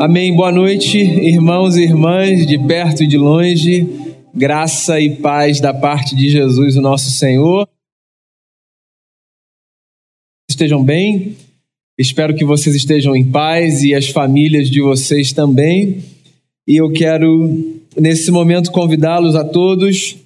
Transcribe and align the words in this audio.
Amém. 0.00 0.34
Boa 0.34 0.50
noite, 0.50 0.96
irmãos 0.96 1.76
e 1.76 1.82
irmãs 1.82 2.46
de 2.46 2.58
perto 2.66 3.02
e 3.02 3.06
de 3.06 3.18
longe. 3.18 3.86
Graça 4.34 4.98
e 4.98 5.16
paz 5.16 5.60
da 5.60 5.74
parte 5.74 6.16
de 6.16 6.30
Jesus, 6.30 6.78
o 6.78 6.80
nosso 6.80 7.10
Senhor. 7.10 7.68
Estejam 10.50 10.82
bem. 10.82 11.36
Espero 11.98 12.34
que 12.34 12.42
vocês 12.42 12.74
estejam 12.74 13.14
em 13.14 13.30
paz 13.30 13.82
e 13.82 13.94
as 13.94 14.08
famílias 14.08 14.70
de 14.70 14.80
vocês 14.80 15.30
também. 15.30 16.02
E 16.66 16.76
eu 16.76 16.90
quero, 16.90 17.84
nesse 17.94 18.30
momento, 18.30 18.72
convidá-los 18.72 19.36
a 19.36 19.44
todos 19.44 20.16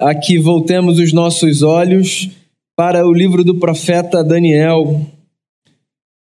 a 0.00 0.14
que 0.14 0.38
voltemos 0.38 1.00
os 1.00 1.12
nossos 1.12 1.62
olhos 1.62 2.30
para 2.76 3.04
o 3.04 3.12
livro 3.12 3.42
do 3.42 3.56
profeta 3.56 4.22
Daniel 4.22 5.04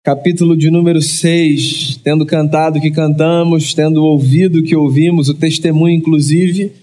capítulo 0.09 0.57
de 0.57 0.71
número 0.71 1.03
6, 1.03 1.97
tendo 1.97 2.25
cantado 2.25 2.79
o 2.79 2.81
que 2.81 2.89
cantamos, 2.89 3.75
tendo 3.75 4.03
ouvido 4.03 4.57
o 4.57 4.63
que 4.63 4.75
ouvimos, 4.75 5.29
o 5.29 5.35
testemunho, 5.35 5.93
inclusive, 5.93 6.73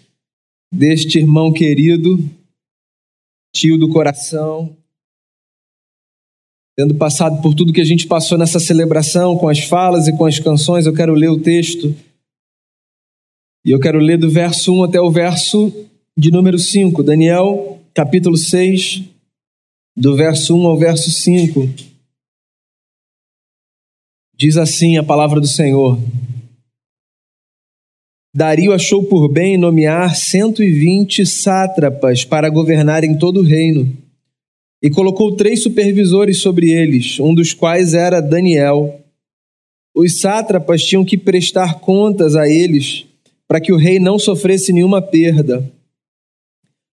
deste 0.72 1.18
irmão 1.18 1.52
querido, 1.52 2.24
tio 3.52 3.76
do 3.76 3.88
coração, 3.88 4.76
tendo 6.78 6.94
passado 6.94 7.42
por 7.42 7.52
tudo 7.52 7.72
que 7.72 7.80
a 7.80 7.84
gente 7.84 8.06
passou 8.06 8.38
nessa 8.38 8.60
celebração, 8.60 9.36
com 9.36 9.48
as 9.48 9.58
falas 9.58 10.06
e 10.06 10.16
com 10.16 10.24
as 10.24 10.38
canções, 10.38 10.86
eu 10.86 10.94
quero 10.94 11.12
ler 11.12 11.30
o 11.30 11.40
texto. 11.40 11.92
E 13.64 13.72
eu 13.72 13.80
quero 13.80 13.98
ler 13.98 14.18
do 14.18 14.30
verso 14.30 14.72
1 14.72 14.84
até 14.84 15.00
o 15.00 15.10
verso 15.10 15.74
de 16.16 16.30
número 16.30 16.60
5. 16.60 17.02
Daniel, 17.02 17.80
capítulo 17.92 18.36
6, 18.36 19.02
do 19.96 20.14
verso 20.14 20.54
1 20.54 20.64
ao 20.64 20.78
verso 20.78 21.10
5. 21.10 21.95
Diz 24.38 24.58
assim 24.58 24.98
a 24.98 25.02
palavra 25.02 25.40
do 25.40 25.46
Senhor: 25.46 25.98
Dario 28.34 28.74
achou 28.74 29.02
por 29.02 29.32
bem 29.32 29.56
nomear 29.56 30.14
120 30.14 31.24
sátrapas 31.24 32.22
para 32.22 32.50
governarem 32.50 33.16
todo 33.16 33.40
o 33.40 33.42
reino, 33.42 33.96
e 34.82 34.90
colocou 34.90 35.34
três 35.34 35.62
supervisores 35.62 36.36
sobre 36.36 36.70
eles, 36.70 37.18
um 37.18 37.34
dos 37.34 37.54
quais 37.54 37.94
era 37.94 38.20
Daniel. 38.20 39.00
Os 39.94 40.20
sátrapas 40.20 40.84
tinham 40.84 41.02
que 41.02 41.16
prestar 41.16 41.80
contas 41.80 42.36
a 42.36 42.46
eles, 42.46 43.06
para 43.48 43.58
que 43.58 43.72
o 43.72 43.78
rei 43.78 43.98
não 43.98 44.18
sofresse 44.18 44.70
nenhuma 44.70 45.00
perda. 45.00 45.66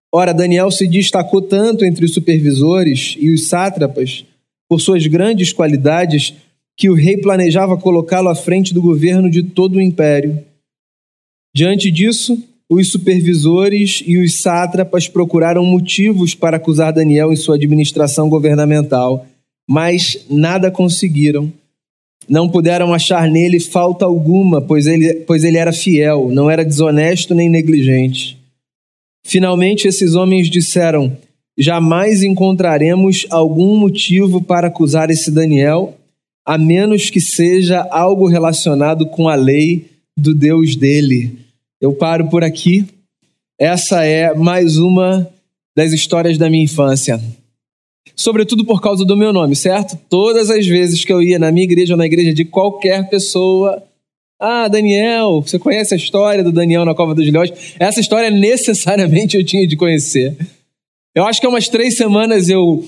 Ora, 0.10 0.32
Daniel 0.32 0.72
se 0.72 0.88
destacou 0.88 1.42
tanto 1.42 1.84
entre 1.84 2.06
os 2.06 2.14
supervisores 2.14 3.18
e 3.20 3.32
os 3.32 3.50
sátrapas 3.50 4.24
por 4.70 4.80
suas 4.80 5.06
grandes 5.08 5.52
qualidades 5.52 6.34
que 6.76 6.90
o 6.90 6.94
rei 6.94 7.18
planejava 7.18 7.78
colocá-lo 7.78 8.30
à 8.30 8.36
frente 8.36 8.74
do 8.74 8.82
governo 8.82 9.30
de 9.30 9.44
todo 9.44 9.76
o 9.76 9.82
império. 9.82 10.44
Diante 11.56 11.92
disso, 11.92 12.42
os 12.70 12.92
supervisores 12.92 14.04
e 14.06 14.18
os 14.18 14.40
sátrapas 14.40 15.08
procuraram 15.08 15.64
motivos 15.64 16.34
para 16.34 16.58
acusar 16.58 16.92
Daniel 16.92 17.32
em 17.32 17.36
sua 17.36 17.56
administração 17.56 18.28
governamental, 18.30 19.26
mas 19.70 20.26
nada 20.30 20.72
conseguiram. 20.72 21.52
Não 22.28 22.50
puderam 22.50 22.94
achar 22.94 23.30
nele 23.30 23.60
falta 23.60 24.06
alguma, 24.06 24.62
pois 24.62 24.88
ele, 24.88 25.14
pois 25.28 25.44
ele 25.44 25.58
era 25.58 25.74
fiel, 25.74 26.30
não 26.32 26.50
era 26.50 26.66
desonesto 26.66 27.36
nem 27.36 27.50
negligente. 27.50 28.38
Finalmente, 29.26 29.88
esses 29.88 30.16
homens 30.16 30.50
disseram: 30.50 31.16
Jamais 31.58 32.24
encontraremos 32.24 33.28
algum 33.30 33.78
motivo 33.78 34.42
para 34.42 34.68
acusar 34.68 35.10
esse 35.12 35.30
Daniel 35.30 35.96
a 36.46 36.58
menos 36.58 37.10
que 37.10 37.22
seja 37.22 37.88
algo 37.90 38.28
relacionado 38.28 39.06
com 39.08 39.30
a 39.30 39.36
lei 39.36 39.90
do 40.18 40.34
Deus 40.34 40.76
dele. 40.76 41.38
Eu 41.80 41.94
paro 41.94 42.30
por 42.30 42.44
aqui. 42.44 42.86
Essa 43.60 44.04
é 44.04 44.34
mais 44.34 44.78
uma 44.78 45.30
das 45.76 45.92
histórias 45.92 46.38
da 46.38 46.50
minha 46.50 46.64
infância. 46.64 47.22
Sobretudo 48.16 48.66
por 48.66 48.82
causa 48.82 49.06
do 49.06 49.18
meu 49.18 49.34
nome, 49.34 49.56
certo? 49.56 49.98
Todas 50.10 50.50
as 50.50 50.68
vezes 50.68 51.04
que 51.04 51.12
eu 51.12 51.22
ia 51.22 51.40
na 51.40 51.52
minha 51.52 51.64
igreja 51.64 51.94
ou 51.94 51.98
na 51.98 52.06
igreja 52.06 52.34
de 52.34 52.46
qualquer 52.46 53.10
pessoa, 53.10 53.82
ah, 54.40 54.68
Daniel, 54.68 55.42
você 55.42 55.58
conhece 55.58 55.94
a 55.94 55.98
história 55.98 56.44
do 56.44 56.52
Daniel 56.52 56.86
na 56.86 56.94
Cova 56.94 57.16
dos 57.16 57.26
Leões? 57.26 57.52
Essa 57.80 58.02
história 58.02 58.30
necessariamente 58.32 59.38
eu 59.38 59.44
tinha 59.44 59.66
de 59.66 59.76
conhecer. 59.76 60.36
Eu 61.16 61.26
acho 61.26 61.40
que 61.40 61.46
há 61.46 61.50
umas 61.50 61.70
três 61.70 61.96
semanas 61.96 62.50
eu 62.50 62.86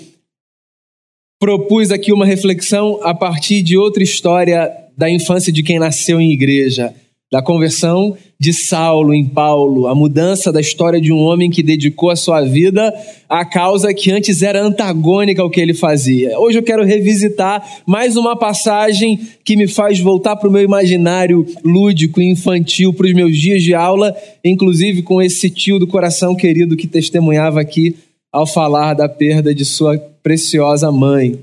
propus 1.39 1.91
aqui 1.91 2.13
uma 2.13 2.25
reflexão 2.25 2.99
a 3.03 3.13
partir 3.13 3.61
de 3.61 3.77
outra 3.77 4.03
história 4.03 4.71
da 4.97 5.09
infância 5.09 5.51
de 5.51 5.61
quem 5.61 5.77
nasceu 5.77 6.19
em 6.21 6.31
igreja, 6.31 6.93
da 7.31 7.41
conversão 7.41 8.15
de 8.39 8.53
Saulo 8.53 9.13
em 9.13 9.25
Paulo, 9.25 9.87
a 9.87 9.95
mudança 9.95 10.51
da 10.51 10.61
história 10.61 11.01
de 11.01 11.11
um 11.11 11.19
homem 11.19 11.49
que 11.49 11.63
dedicou 11.63 12.09
a 12.09 12.15
sua 12.15 12.41
vida 12.41 12.93
à 13.27 13.43
causa 13.43 13.93
que 13.93 14.11
antes 14.11 14.41
era 14.41 14.61
antagônica 14.61 15.41
ao 15.41 15.49
que 15.49 15.59
ele 15.59 15.73
fazia. 15.73 16.39
Hoje 16.39 16.59
eu 16.59 16.63
quero 16.63 16.85
revisitar 16.85 17.65
mais 17.85 18.15
uma 18.15 18.37
passagem 18.37 19.19
que 19.43 19.57
me 19.57 19.67
faz 19.67 19.99
voltar 19.99 20.35
para 20.35 20.47
o 20.47 20.51
meu 20.51 20.61
imaginário 20.61 21.45
lúdico 21.63 22.21
e 22.21 22.29
infantil, 22.29 22.93
para 22.93 23.07
os 23.07 23.13
meus 23.13 23.37
dias 23.37 23.63
de 23.63 23.73
aula, 23.73 24.15
inclusive 24.43 25.01
com 25.01 25.21
esse 25.21 25.49
tio 25.49 25.79
do 25.79 25.87
coração 25.87 26.35
querido 26.35 26.77
que 26.77 26.87
testemunhava 26.87 27.59
aqui 27.59 27.95
ao 28.35 28.45
falar 28.45 28.93
da 28.95 29.07
perda 29.07 29.55
de 29.55 29.63
sua 29.63 29.97
preciosa 29.97 30.91
mãe. 30.91 31.41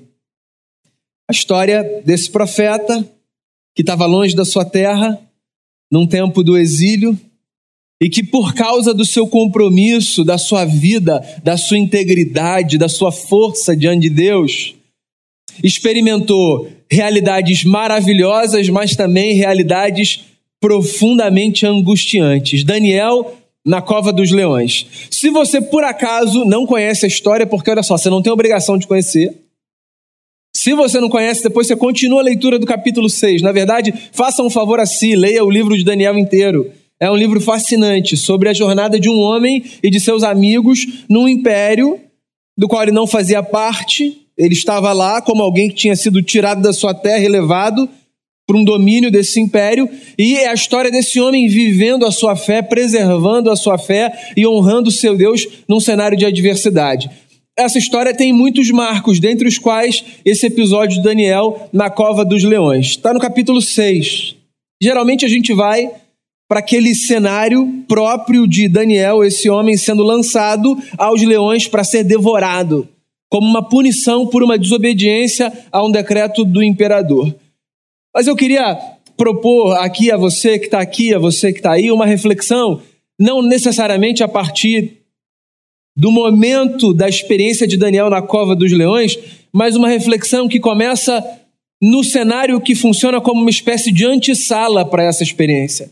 A 1.27 1.33
história 1.33 2.03
desse 2.05 2.31
profeta 2.31 3.03
que 3.75 3.81
estava 3.81 4.05
longe 4.05 4.37
da 4.37 4.45
sua 4.45 4.63
terra, 4.63 5.19
num 5.91 6.07
tempo 6.07 6.45
do 6.45 6.59
exílio, 6.59 7.19
e 7.99 8.11
que 8.11 8.23
por 8.23 8.53
causa 8.53 8.93
do 8.93 9.07
seu 9.07 9.27
compromisso, 9.27 10.23
da 10.23 10.37
sua 10.37 10.67
vida, 10.67 11.19
da 11.43 11.57
sua 11.57 11.79
integridade, 11.79 12.77
da 12.77 12.91
sua 12.91 13.11
força 13.11 13.75
diante 13.75 14.03
de 14.03 14.11
Deus, 14.11 14.75
experimentou 15.65 16.71
realidades 16.91 17.65
maravilhosas, 17.65 18.69
mas 18.69 18.95
também 18.95 19.33
realidades 19.33 20.27
profundamente 20.61 21.65
angustiantes. 21.65 22.65
Daniel 22.65 23.42
na 23.65 23.81
cova 23.81 24.13
dos 24.13 24.31
leões. 24.31 24.87
Se 25.11 25.31
você 25.31 25.61
por 25.61 25.85
acaso 25.85 26.45
não 26.45 26.67
conhece 26.67 27.05
a 27.05 27.09
história, 27.09 27.47
porque 27.47 27.71
olha 27.71 27.83
só, 27.83 27.97
você 27.97 28.11
não 28.11 28.23
tem 28.23 28.33
obrigação 28.33 28.77
de 28.77 28.87
conhecer. 28.87 29.43
Se 30.55 30.75
você 30.75 31.01
não 31.01 31.09
conhece, 31.09 31.43
depois 31.43 31.67
você 31.67 31.77
continua 31.77 32.21
a 32.21 32.25
leitura 32.25 32.59
do 32.59 32.67
capítulo 32.67 33.09
6. 33.09 33.43
Na 33.43 33.53
verdade, 33.53 33.93
faça 34.13 34.43
um 34.43 34.51
favor 34.51 34.79
a 34.79 34.87
si, 34.87 35.15
leia 35.17 35.45
o 35.45 35.51
livro 35.51 35.77
de 35.77 35.85
Daniel 35.85 36.19
inteiro. 36.19 36.71
É 37.01 37.11
um 37.11 37.17
livro 37.17 37.41
fascinante 37.41 38.17
sobre 38.17 38.49
a 38.49 38.53
jornada 38.53 38.99
de 39.01 39.09
um 39.09 39.19
homem 39.19 39.65
e 39.83 39.91
de 39.91 39.99
seus 39.99 40.23
amigos 40.23 40.87
num 41.09 41.29
império 41.29 42.01
do 42.57 42.69
qual 42.69 42.83
ele 42.83 42.93
não 42.93 43.07
fazia 43.07 43.43
parte. 43.43 44.19
Ele 44.37 44.55
estava 44.55 44.93
lá 44.93 45.21
como 45.21 45.43
alguém 45.43 45.69
que 45.69 45.75
tinha 45.75 45.97
sido 45.97 46.23
tirado 46.23 46.63
da 46.63 46.73
sua 46.73 46.95
terra 46.95 47.25
e 47.25 47.29
levado 47.29 47.89
por 48.47 48.57
um 48.57 48.65
domínio 48.65 49.11
desse 49.11 49.41
império, 49.41 49.89
e 50.19 50.37
é 50.37 50.49
a 50.49 50.55
história 50.55 50.91
desse 50.91 51.21
homem 51.21 51.49
vivendo 51.49 52.05
a 52.05 52.11
sua 52.11 52.37
fé, 52.37 52.61
preservando 52.61 53.51
a 53.51 53.57
sua 53.57 53.79
fé 53.79 54.13
e 54.37 54.47
honrando 54.47 54.89
o 54.89 54.93
seu 54.93 55.17
Deus 55.17 55.47
num 55.69 55.81
cenário 55.81 56.19
de 56.19 56.27
adversidade. 56.27 57.11
Essa 57.57 57.79
história 57.79 58.15
tem 58.15 58.33
muitos 58.33 58.71
marcos, 58.71 59.21
dentre 59.21 59.47
os 59.47 59.59
quais 59.59 60.03
esse 60.25 60.47
episódio 60.47 60.97
de 60.97 61.03
Daniel 61.03 61.69
na 61.73 61.91
cova 61.91 62.25
dos 62.25 62.43
leões. 62.43 62.89
Está 62.89 63.13
no 63.13 63.21
capítulo 63.21 63.61
6. 63.61 64.37
Geralmente 64.83 65.25
a 65.25 65.29
gente 65.29 65.53
vai 65.53 65.91
para 66.49 66.61
aquele 66.61 66.95
cenário 66.95 67.85
próprio 67.87 68.47
de 68.47 68.69
Daniel, 68.69 69.23
esse 69.23 69.49
homem 69.49 69.77
sendo 69.77 70.03
lançado 70.03 70.77
aos 70.99 71.23
leões 71.23 71.69
para 71.69 71.85
ser 71.85 72.05
devorado, 72.05 72.89
como 73.31 73.47
uma 73.47 73.67
punição 73.67 74.27
por 74.27 74.43
uma 74.43 74.59
desobediência 74.59 75.53
a 75.71 75.83
um 75.83 75.91
decreto 75.91 76.45
do 76.45 76.63
imperador. 76.63 77.35
Mas 78.15 78.27
eu 78.27 78.37
queria 78.37 78.79
propor 79.17 79.77
aqui 79.77 80.11
a 80.11 80.17
você 80.17 80.59
que 80.59 80.67
está 80.67 80.81
aqui, 80.81 81.15
a 81.15 81.19
você 81.19 81.53
que 81.53 81.59
está 81.59 81.73
aí, 81.73 81.91
uma 81.91 82.07
reflexão, 82.07 82.83
não 83.19 83.43
necessariamente 83.43 84.23
a 84.23 84.29
partir 84.29 84.99
do 85.97 86.11
momento 86.11 86.95
da 86.95 87.09
experiência 87.09 87.67
de 87.67 87.77
Daniel 87.77 88.09
na 88.09 88.23
cova 88.23 88.57
dos 88.57 88.73
leões, 88.73 89.19
mas 89.53 89.77
uma 89.77 89.89
reflexão 89.89 90.49
que 90.49 90.59
começa 90.59 91.23
no 91.81 92.03
cenário 92.03 92.61
que 92.61 92.75
funciona 92.75 93.21
como 93.21 93.41
uma 93.41 93.51
espécie 93.51 93.93
de 93.93 94.07
antessala 94.07 94.85
para 94.85 95.03
essa 95.03 95.23
experiência. 95.23 95.91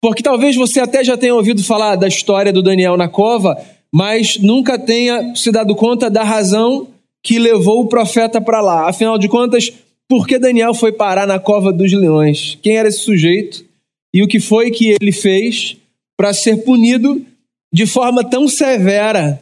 Porque 0.00 0.22
talvez 0.22 0.56
você 0.56 0.80
até 0.80 1.04
já 1.04 1.16
tenha 1.16 1.34
ouvido 1.34 1.62
falar 1.62 1.96
da 1.96 2.08
história 2.08 2.52
do 2.52 2.62
Daniel 2.62 2.96
na 2.96 3.08
cova, 3.08 3.56
mas 3.92 4.38
nunca 4.38 4.78
tenha 4.78 5.34
se 5.36 5.52
dado 5.52 5.76
conta 5.76 6.10
da 6.10 6.24
razão 6.24 6.88
que 7.22 7.38
levou 7.38 7.82
o 7.82 7.88
profeta 7.88 8.40
para 8.40 8.60
lá. 8.60 8.88
Afinal 8.88 9.16
de 9.16 9.28
contas, 9.28 9.72
por 10.08 10.26
que 10.26 10.38
Daniel 10.38 10.74
foi 10.74 10.92
parar 10.92 11.26
na 11.26 11.38
cova 11.38 11.72
dos 11.72 11.92
leões? 11.92 12.58
Quem 12.62 12.76
era 12.76 12.88
esse 12.88 13.00
sujeito? 13.00 13.64
E 14.12 14.22
o 14.22 14.28
que 14.28 14.40
foi 14.40 14.70
que 14.70 14.94
ele 15.00 15.12
fez 15.12 15.76
para 16.16 16.34
ser 16.34 16.58
punido 16.64 17.24
de 17.72 17.86
forma 17.86 18.22
tão 18.22 18.46
severa, 18.46 19.40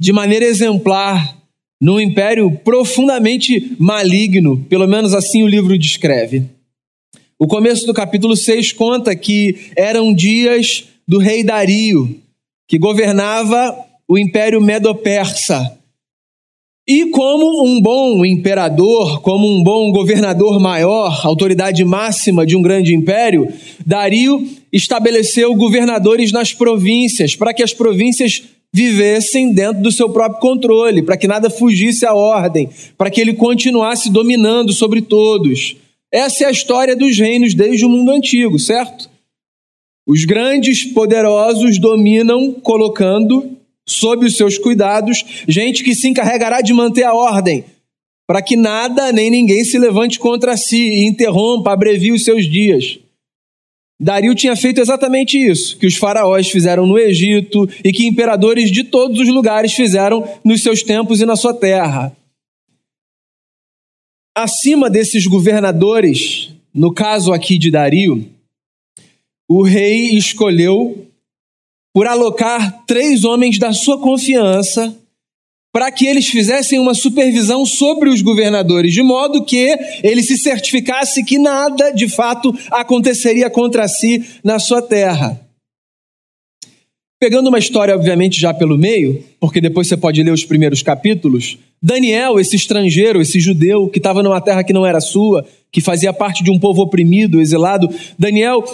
de 0.00 0.12
maneira 0.12 0.44
exemplar, 0.44 1.38
num 1.80 2.00
império 2.00 2.50
profundamente 2.50 3.76
maligno, 3.78 4.64
pelo 4.68 4.88
menos 4.88 5.14
assim 5.14 5.42
o 5.42 5.48
livro 5.48 5.78
descreve. 5.78 6.44
O 7.38 7.46
começo 7.46 7.86
do 7.86 7.94
capítulo 7.94 8.36
6 8.36 8.72
conta 8.72 9.14
que 9.14 9.70
eram 9.76 10.14
dias 10.14 10.84
do 11.06 11.18
rei 11.18 11.44
Dario, 11.44 12.20
que 12.66 12.78
governava 12.78 13.76
o 14.08 14.18
império 14.18 14.60
medo-persa. 14.60 15.78
E 16.86 17.06
como 17.06 17.64
um 17.64 17.80
bom 17.80 18.26
imperador, 18.26 19.22
como 19.22 19.48
um 19.48 19.62
bom 19.62 19.90
governador 19.90 20.60
maior, 20.60 21.24
autoridade 21.24 21.82
máxima 21.82 22.44
de 22.44 22.54
um 22.54 22.60
grande 22.60 22.94
império, 22.94 23.48
Dario 23.86 24.46
estabeleceu 24.70 25.54
governadores 25.54 26.30
nas 26.30 26.52
províncias, 26.52 27.34
para 27.34 27.54
que 27.54 27.62
as 27.62 27.72
províncias 27.72 28.42
vivessem 28.70 29.50
dentro 29.50 29.82
do 29.82 29.90
seu 29.90 30.10
próprio 30.10 30.40
controle, 30.40 31.00
para 31.00 31.16
que 31.16 31.26
nada 31.26 31.48
fugisse 31.48 32.04
à 32.04 32.12
ordem, 32.12 32.68
para 32.98 33.10
que 33.10 33.18
ele 33.18 33.32
continuasse 33.32 34.10
dominando 34.10 34.70
sobre 34.74 35.00
todos. 35.00 35.76
Essa 36.12 36.44
é 36.44 36.46
a 36.48 36.50
história 36.50 36.94
dos 36.94 37.18
reinos 37.18 37.54
desde 37.54 37.86
o 37.86 37.88
mundo 37.88 38.10
antigo, 38.10 38.58
certo? 38.58 39.08
Os 40.06 40.26
grandes 40.26 40.84
poderosos 40.84 41.78
dominam 41.78 42.52
colocando 42.52 43.53
sob 43.86 44.26
os 44.26 44.36
seus 44.36 44.58
cuidados 44.58 45.24
gente 45.46 45.84
que 45.84 45.94
se 45.94 46.08
encarregará 46.08 46.60
de 46.60 46.72
manter 46.72 47.04
a 47.04 47.14
ordem, 47.14 47.64
para 48.26 48.42
que 48.42 48.56
nada 48.56 49.12
nem 49.12 49.30
ninguém 49.30 49.64
se 49.64 49.78
levante 49.78 50.18
contra 50.18 50.56
si 50.56 50.80
e 50.80 51.06
interrompa, 51.06 51.72
abrevie 51.72 52.12
os 52.12 52.24
seus 52.24 52.44
dias. 52.50 52.98
Dario 54.00 54.34
tinha 54.34 54.56
feito 54.56 54.80
exatamente 54.80 55.38
isso 55.38 55.78
que 55.78 55.86
os 55.86 55.96
faraós 55.96 56.48
fizeram 56.48 56.86
no 56.86 56.98
Egito 56.98 57.68
e 57.84 57.92
que 57.92 58.06
imperadores 58.06 58.70
de 58.70 58.84
todos 58.84 59.20
os 59.20 59.28
lugares 59.28 59.72
fizeram 59.72 60.28
nos 60.44 60.62
seus 60.62 60.82
tempos 60.82 61.20
e 61.20 61.26
na 61.26 61.36
sua 61.36 61.54
terra. 61.54 62.14
Acima 64.36 64.90
desses 64.90 65.26
governadores, 65.26 66.50
no 66.74 66.92
caso 66.92 67.32
aqui 67.32 67.56
de 67.56 67.70
Dario, 67.70 68.28
o 69.48 69.62
rei 69.62 70.16
escolheu 70.16 71.06
por 71.94 72.08
alocar 72.08 72.84
três 72.86 73.24
homens 73.24 73.56
da 73.56 73.72
sua 73.72 74.00
confiança 74.00 74.94
para 75.72 75.90
que 75.90 76.06
eles 76.06 76.26
fizessem 76.26 76.78
uma 76.78 76.94
supervisão 76.94 77.64
sobre 77.64 78.08
os 78.08 78.20
governadores, 78.20 78.92
de 78.92 79.02
modo 79.02 79.44
que 79.44 79.76
ele 80.02 80.22
se 80.22 80.36
certificasse 80.38 81.24
que 81.24 81.38
nada 81.38 81.90
de 81.90 82.08
fato 82.08 82.56
aconteceria 82.70 83.48
contra 83.48 83.88
si 83.88 84.24
na 84.42 84.58
sua 84.58 84.82
terra. 84.82 85.40
Pegando 87.20 87.48
uma 87.48 87.58
história, 87.58 87.94
obviamente, 87.94 88.40
já 88.40 88.52
pelo 88.52 88.76
meio, 88.76 89.24
porque 89.40 89.60
depois 89.60 89.88
você 89.88 89.96
pode 89.96 90.22
ler 90.22 90.32
os 90.32 90.44
primeiros 90.44 90.82
capítulos, 90.82 91.58
Daniel, 91.82 92.38
esse 92.38 92.54
estrangeiro, 92.54 93.20
esse 93.20 93.40
judeu 93.40 93.88
que 93.88 93.98
estava 93.98 94.22
numa 94.22 94.40
terra 94.40 94.62
que 94.62 94.72
não 94.72 94.86
era 94.86 95.00
sua, 95.00 95.44
que 95.72 95.80
fazia 95.80 96.12
parte 96.12 96.44
de 96.44 96.50
um 96.50 96.58
povo 96.58 96.82
oprimido, 96.82 97.40
exilado, 97.40 97.88
Daniel 98.18 98.64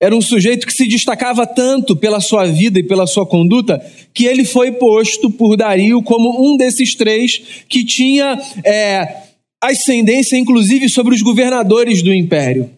era 0.00 0.16
um 0.16 0.22
sujeito 0.22 0.66
que 0.66 0.72
se 0.72 0.88
destacava 0.88 1.46
tanto 1.46 1.94
pela 1.94 2.20
sua 2.20 2.46
vida 2.46 2.80
e 2.80 2.82
pela 2.82 3.06
sua 3.06 3.26
conduta 3.26 3.78
que 4.14 4.24
ele 4.24 4.44
foi 4.44 4.72
posto 4.72 5.30
por 5.30 5.56
Dario 5.56 6.02
como 6.02 6.42
um 6.42 6.56
desses 6.56 6.94
três 6.94 7.64
que 7.68 7.84
tinha 7.84 8.40
é, 8.64 9.16
ascendência, 9.62 10.38
inclusive, 10.38 10.88
sobre 10.88 11.14
os 11.14 11.20
governadores 11.20 12.02
do 12.02 12.14
império. 12.14 12.70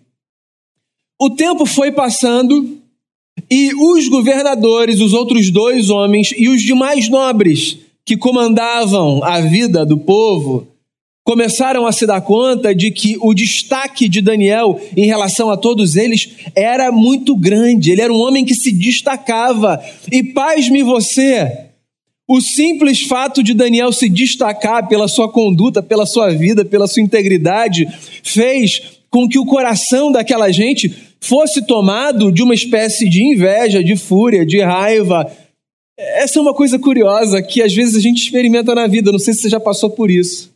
O 1.20 1.30
tempo 1.30 1.64
foi 1.64 1.92
passando 1.92 2.78
e 3.48 3.72
os 3.72 4.08
governadores, 4.08 5.00
os 5.00 5.12
outros 5.12 5.48
dois 5.50 5.90
homens 5.90 6.34
e 6.36 6.48
os 6.48 6.60
demais 6.60 7.08
nobres 7.08 7.78
que 8.04 8.16
comandavam 8.16 9.22
a 9.22 9.40
vida 9.40 9.86
do 9.86 9.96
povo, 9.96 10.66
começaram 11.24 11.86
a 11.86 11.92
se 11.92 12.06
dar 12.06 12.20
conta 12.20 12.74
de 12.74 12.90
que 12.90 13.16
o 13.20 13.32
destaque 13.32 14.08
de 14.08 14.20
Daniel 14.20 14.80
em 14.96 15.06
relação 15.06 15.50
a 15.50 15.56
todos 15.56 15.96
eles 15.96 16.30
era 16.54 16.90
muito 16.90 17.36
grande. 17.36 17.92
Ele 17.92 18.02
era 18.02 18.12
um 18.12 18.20
homem 18.20 18.44
que 18.44 18.54
se 18.54 18.72
destacava. 18.72 19.82
E 20.10 20.22
paz-me 20.22 20.82
você, 20.82 21.68
o 22.28 22.40
simples 22.40 23.02
fato 23.02 23.42
de 23.42 23.54
Daniel 23.54 23.92
se 23.92 24.08
destacar 24.08 24.88
pela 24.88 25.06
sua 25.06 25.30
conduta, 25.30 25.82
pela 25.82 26.06
sua 26.06 26.30
vida, 26.30 26.64
pela 26.64 26.88
sua 26.88 27.02
integridade, 27.02 27.86
fez 28.22 28.82
com 29.08 29.28
que 29.28 29.38
o 29.38 29.46
coração 29.46 30.10
daquela 30.10 30.50
gente 30.50 30.92
fosse 31.20 31.64
tomado 31.64 32.32
de 32.32 32.42
uma 32.42 32.54
espécie 32.54 33.08
de 33.08 33.22
inveja, 33.22 33.84
de 33.84 33.94
fúria, 33.94 34.44
de 34.44 34.60
raiva. 34.60 35.30
Essa 35.96 36.40
é 36.40 36.42
uma 36.42 36.54
coisa 36.54 36.80
curiosa 36.80 37.40
que 37.40 37.62
às 37.62 37.72
vezes 37.72 37.94
a 37.94 38.00
gente 38.00 38.24
experimenta 38.24 38.74
na 38.74 38.88
vida, 38.88 39.12
não 39.12 39.20
sei 39.20 39.34
se 39.34 39.42
você 39.42 39.50
já 39.50 39.60
passou 39.60 39.90
por 39.90 40.10
isso 40.10 40.51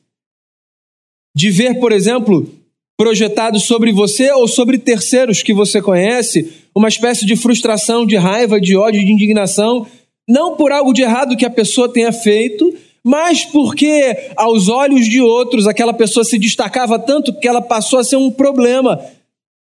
de 1.37 1.51
ver, 1.51 1.79
por 1.79 1.93
exemplo, 1.93 2.49
projetado 2.97 3.61
sobre 3.61 3.93
você 3.93 4.33
ou 4.33 4.49
sobre 4.49 4.79
terceiros 4.79 5.43
que 5.43 5.53
você 5.53 5.83
conhece, 5.83 6.51
uma 6.75 6.89
espécie 6.89 7.27
de 7.27 7.37
frustração, 7.37 8.07
de 8.07 8.17
raiva, 8.17 8.59
de 8.59 8.75
ódio, 8.75 9.05
de 9.05 9.13
indignação, 9.13 9.87
não 10.27 10.57
por 10.57 10.73
algo 10.73 10.95
de 10.95 11.03
errado 11.03 11.37
que 11.37 11.45
a 11.45 11.51
pessoa 11.51 11.93
tenha 11.93 12.11
feito, 12.11 12.75
mas 13.05 13.45
porque 13.45 14.33
aos 14.35 14.69
olhos 14.69 15.07
de 15.07 15.21
outros 15.21 15.67
aquela 15.67 15.93
pessoa 15.93 16.25
se 16.25 16.39
destacava 16.39 16.99
tanto 16.99 17.39
que 17.39 17.47
ela 17.47 17.61
passou 17.61 17.99
a 17.99 18.05
ser 18.05 18.17
um 18.17 18.31
problema. 18.31 18.99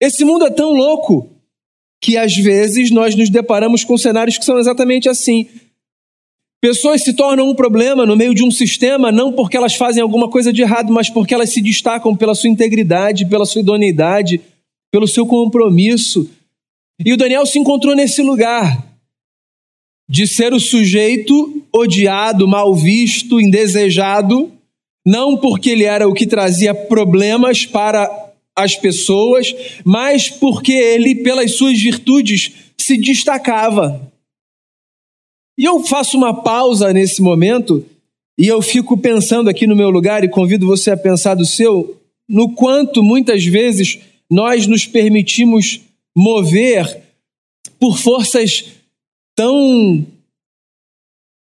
Esse 0.01 0.25
mundo 0.25 0.47
é 0.47 0.51
tão 0.51 0.73
louco 0.73 1.29
que 2.01 2.17
às 2.17 2.33
vezes 2.37 2.93
nós 2.93 3.17
nos 3.17 3.29
deparamos 3.29 3.83
com 3.83 3.99
cenários 3.99 4.39
que 4.39 4.45
são 4.45 4.57
exatamente 4.57 5.09
assim. 5.09 5.49
Pessoas 6.61 7.03
se 7.03 7.13
tornam 7.15 7.49
um 7.49 7.55
problema 7.55 8.07
no 8.07 8.17
meio 8.17 8.35
de 8.35 8.43
um 8.43 8.51
sistema 8.51 9.13
não 9.13 9.33
porque 9.33 9.57
elas 9.57 9.75
fazem 9.75 10.03
alguma 10.03 10.29
coisa 10.29 10.53
de 10.53 10.63
errado, 10.63 10.93
mas 10.93 11.11
porque 11.11 11.35
elas 11.35 11.51
se 11.51 11.61
destacam 11.61 12.17
pela 12.17 12.35
sua 12.35 12.51
integridade, 12.51 13.27
pela 13.27 13.45
sua 13.45 13.61
idoneidade, 13.61 14.41
pelo 14.91 15.07
seu 15.07 15.27
compromisso. 15.27 16.29
E 17.05 17.13
o 17.13 17.17
Daniel 17.17 17.45
se 17.45 17.59
encontrou 17.59 17.95
nesse 17.95 18.23
lugar 18.23 18.85
de 20.09 20.27
ser 20.27 20.55
o 20.55 20.61
sujeito 20.61 21.63
odiado, 21.73 22.47
mal 22.49 22.75
visto, 22.75 23.41
indesejado, 23.41 24.51
não 25.05 25.37
porque 25.37 25.71
ele 25.71 25.85
era 25.85 26.09
o 26.09 26.15
que 26.15 26.27
trazia 26.27 26.75
problemas 26.75 27.67
para 27.67 28.11
as 28.57 28.75
pessoas, 28.75 29.55
mas 29.85 30.31
porque 30.31 30.73
ele, 30.73 31.17
pelas 31.17 31.53
suas 31.53 31.79
virtudes, 31.79 32.53
se 32.79 32.97
destacava. 32.97 34.11
E 35.59 35.65
eu 35.65 35.83
faço 35.85 36.17
uma 36.17 36.43
pausa 36.43 36.93
nesse 36.93 37.23
momento 37.23 37.85
e 38.39 38.47
eu 38.47 38.61
fico 38.61 38.99
pensando 38.99 39.49
aqui 39.49 39.67
no 39.67 39.75
meu 39.75 39.89
lugar 39.89 40.23
e 40.23 40.29
convido 40.29 40.67
você 40.67 40.91
a 40.91 40.97
pensar 40.97 41.35
do 41.35 41.47
seu, 41.47 42.01
no 42.29 42.55
quanto 42.55 43.03
muitas 43.03 43.45
vezes 43.45 43.99
nós 44.31 44.67
nos 44.67 44.87
permitimos 44.87 45.81
mover 46.15 47.03
por 47.79 47.99
forças 47.99 48.65
tão 49.35 50.07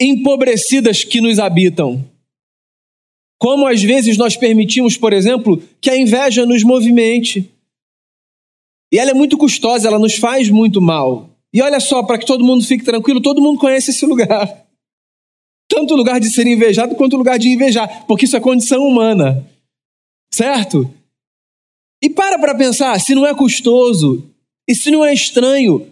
empobrecidas 0.02 1.04
que 1.04 1.22
nos 1.22 1.40
habitam. 1.40 2.04
Como 3.40 3.68
às 3.68 3.82
vezes 3.82 4.18
nós 4.18 4.36
permitimos, 4.36 4.98
por 4.98 5.14
exemplo, 5.14 5.62
que 5.80 5.90
a 5.90 5.98
inveja 5.98 6.46
nos 6.46 6.64
movimente. 6.64 7.50
E 8.92 9.00
ela 9.00 9.12
é 9.12 9.14
muito 9.14 9.38
custosa, 9.38 9.88
ela 9.88 9.98
nos 9.98 10.16
faz 10.16 10.50
muito 10.50 10.82
mal. 10.82 11.31
E 11.54 11.62
olha 11.62 11.80
só, 11.80 12.02
para 12.04 12.18
que 12.18 12.26
todo 12.26 12.44
mundo 12.44 12.64
fique 12.64 12.84
tranquilo, 12.84 13.22
todo 13.22 13.42
mundo 13.42 13.60
conhece 13.60 13.92
esse 13.92 14.06
lugar. 14.06 14.66
Tanto 15.68 15.94
o 15.94 15.98
lugar 15.98 16.20
de 16.20 16.30
ser 16.30 16.48
invejado 16.48 16.96
quanto 16.96 17.14
o 17.14 17.18
lugar 17.18 17.38
de 17.38 17.50
invejar, 17.50 18.06
porque 18.06 18.26
isso 18.26 18.36
é 18.36 18.40
condição 18.40 18.86
humana. 18.86 19.46
Certo? 20.34 20.90
E 22.02 22.10
para 22.10 22.40
para 22.40 22.56
pensar, 22.56 23.00
se 23.00 23.14
não 23.14 23.26
é 23.26 23.34
custoso, 23.34 24.24
e 24.68 24.74
se 24.74 24.90
não 24.90 25.06
é 25.06 25.14
estranho, 25.14 25.88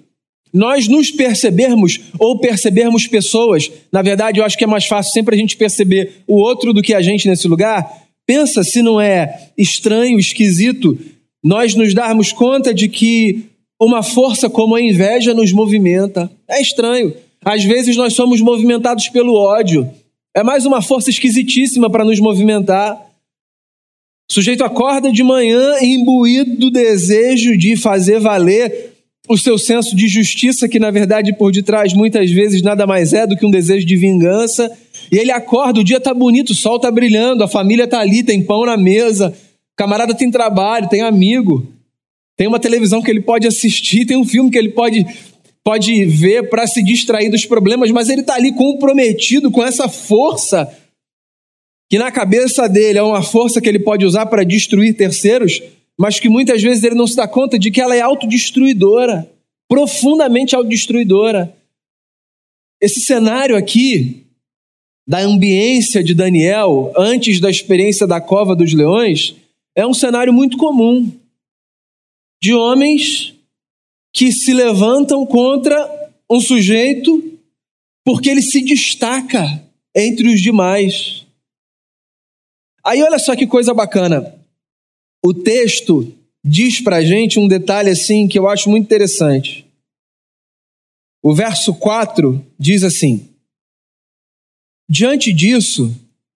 nós 0.54 0.88
nos 0.88 1.12
percebermos 1.12 2.00
ou 2.18 2.40
percebermos 2.40 3.08
pessoas, 3.08 3.72
na 3.92 4.02
verdade 4.02 4.40
eu 4.40 4.46
acho 4.46 4.58
que 4.58 4.64
é 4.64 4.68
mais 4.68 4.86
fácil 4.86 5.12
sempre 5.12 5.36
a 5.36 5.38
gente 5.38 5.56
perceber 5.56 6.24
o 6.26 6.38
outro 6.40 6.74
do 6.74 6.82
que 6.82 6.94
a 6.94 7.02
gente 7.02 7.28
nesse 7.28 7.48
lugar. 7.48 8.08
Pensa 8.26 8.64
se 8.64 8.82
não 8.82 9.00
é 9.00 9.50
estranho, 9.58 10.20
esquisito, 10.20 10.98
nós 11.44 11.76
nos 11.76 11.94
darmos 11.94 12.32
conta 12.32 12.74
de 12.74 12.88
que 12.88 13.49
uma 13.80 14.04
força 14.04 14.50
como 14.50 14.76
a 14.76 14.82
inveja 14.82 15.34
nos 15.34 15.52
movimenta. 15.54 16.30
É 16.48 16.62
estranho. 16.62 17.14
Às 17.44 17.64
vezes 17.64 17.96
nós 17.96 18.14
somos 18.14 18.42
movimentados 18.42 19.08
pelo 19.10 19.34
ódio. 19.34 19.90
É 20.36 20.44
mais 20.44 20.66
uma 20.66 20.82
força 20.82 21.10
esquisitíssima 21.10 21.90
para 21.90 22.04
nos 22.04 22.20
movimentar. 22.20 22.96
O 24.30 24.34
sujeito 24.34 24.64
acorda 24.64 25.12
de 25.12 25.24
manhã 25.24 25.82
imbuído 25.82 26.58
do 26.58 26.70
desejo 26.70 27.58
de 27.58 27.76
fazer 27.76 28.20
valer 28.20 28.94
o 29.28 29.38
seu 29.38 29.58
senso 29.58 29.96
de 29.96 30.08
justiça, 30.08 30.68
que 30.68 30.80
na 30.80 30.92
verdade 30.92 31.34
por 31.34 31.52
detrás 31.52 31.94
muitas 31.94 32.30
vezes 32.32 32.62
nada 32.62 32.86
mais 32.86 33.14
é 33.14 33.26
do 33.26 33.38
que 33.38 33.46
um 33.46 33.52
desejo 33.52 33.86
de 33.86 33.96
vingança. 33.96 34.70
E 35.12 35.18
ele 35.18 35.32
acorda, 35.32 35.80
o 35.80 35.84
dia 35.84 35.98
está 35.98 36.14
bonito, 36.14 36.50
o 36.50 36.56
sol 36.56 36.76
está 36.76 36.92
brilhando, 36.92 37.44
a 37.44 37.48
família 37.48 37.86
está 37.86 38.00
ali, 38.00 38.24
tem 38.24 38.44
pão 38.44 38.66
na 38.66 38.76
mesa, 38.76 39.30
o 39.30 39.76
camarada 39.78 40.14
tem 40.14 40.30
trabalho, 40.30 40.90
tem 40.90 41.02
amigo. 41.02 41.79
Tem 42.40 42.48
uma 42.48 42.58
televisão 42.58 43.02
que 43.02 43.12
ele 43.12 43.20
pode 43.20 43.46
assistir, 43.46 44.06
tem 44.06 44.16
um 44.16 44.24
filme 44.24 44.50
que 44.50 44.58
ele 44.58 44.70
pode, 44.70 45.06
pode 45.62 46.06
ver 46.06 46.50
para 46.50 46.66
se 46.66 46.82
distrair 46.82 47.30
dos 47.30 47.46
problemas, 47.46 47.92
mas 47.92 48.08
ele 48.08 48.22
está 48.22 48.36
ali 48.36 48.54
comprometido 48.54 49.52
com 49.52 49.62
essa 49.62 49.90
força 49.90 50.74
que 51.90 51.98
na 51.98 52.10
cabeça 52.10 52.70
dele 52.70 52.98
é 52.98 53.04
uma 53.04 53.22
força 53.22 53.60
que 53.60 53.68
ele 53.68 53.80
pode 53.80 54.06
usar 54.06 54.26
para 54.28 54.46
destruir 54.46 54.96
terceiros, 54.96 55.62
mas 56.00 56.18
que 56.18 56.30
muitas 56.30 56.64
vezes 56.64 56.82
ele 56.86 56.96
não 56.96 57.08
se 57.08 57.18
dá 57.18 57.28
conta 57.28 57.60
de 57.60 57.70
que 57.72 57.82
ela 57.82 57.94
é 57.94 58.00
autodestruidora, 58.00 59.30
profundamente 59.68 60.56
autodestruidora. 60.56 61.54
Esse 62.82 63.02
cenário 63.02 63.58
aqui, 63.58 64.24
da 65.06 65.20
ambiência 65.20 66.02
de 66.02 66.14
Daniel, 66.14 66.94
antes 66.96 67.42
da 67.42 67.50
experiência 67.50 68.08
da 68.08 68.22
cova 68.22 68.56
dos 68.56 68.72
leões, 68.72 69.36
é 69.76 69.86
um 69.86 69.94
cenário 69.94 70.32
muito 70.32 70.56
comum 70.56 71.19
de 72.42 72.54
homens 72.54 73.34
que 74.14 74.32
se 74.32 74.54
levantam 74.54 75.26
contra 75.26 76.12
um 76.30 76.40
sujeito 76.40 77.38
porque 78.06 78.30
ele 78.30 78.42
se 78.42 78.62
destaca 78.62 79.64
entre 79.96 80.30
os 80.30 80.42
demais. 80.42 81.26
Aí 82.84 83.04
olha 83.04 83.20
só 83.20 83.36
que 83.36 83.46
coisa 83.46 83.74
bacana. 83.74 84.36
O 85.24 85.34
texto 85.34 86.16
diz 86.44 86.82
pra 86.82 87.04
gente 87.04 87.40
um 87.40 87.48
detalhe 87.48 87.90
assim 87.90 88.28
que 88.28 88.40
eu 88.40 88.48
acho 88.48 88.70
muito 88.70 88.86
interessante. 88.86 89.66
O 91.22 91.34
verso 91.34 91.74
4 91.74 92.44
diz 92.58 92.84
assim: 92.84 93.28
Diante 94.90 95.34
disso, 95.34 95.94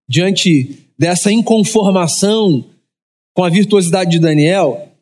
diante 0.08 0.78
dessa 0.98 1.32
inconformação 1.32 2.70
com 3.34 3.44
a 3.44 3.50
virtuosidade 3.50 4.12
de 4.12 4.20
Daniel, 4.20 4.93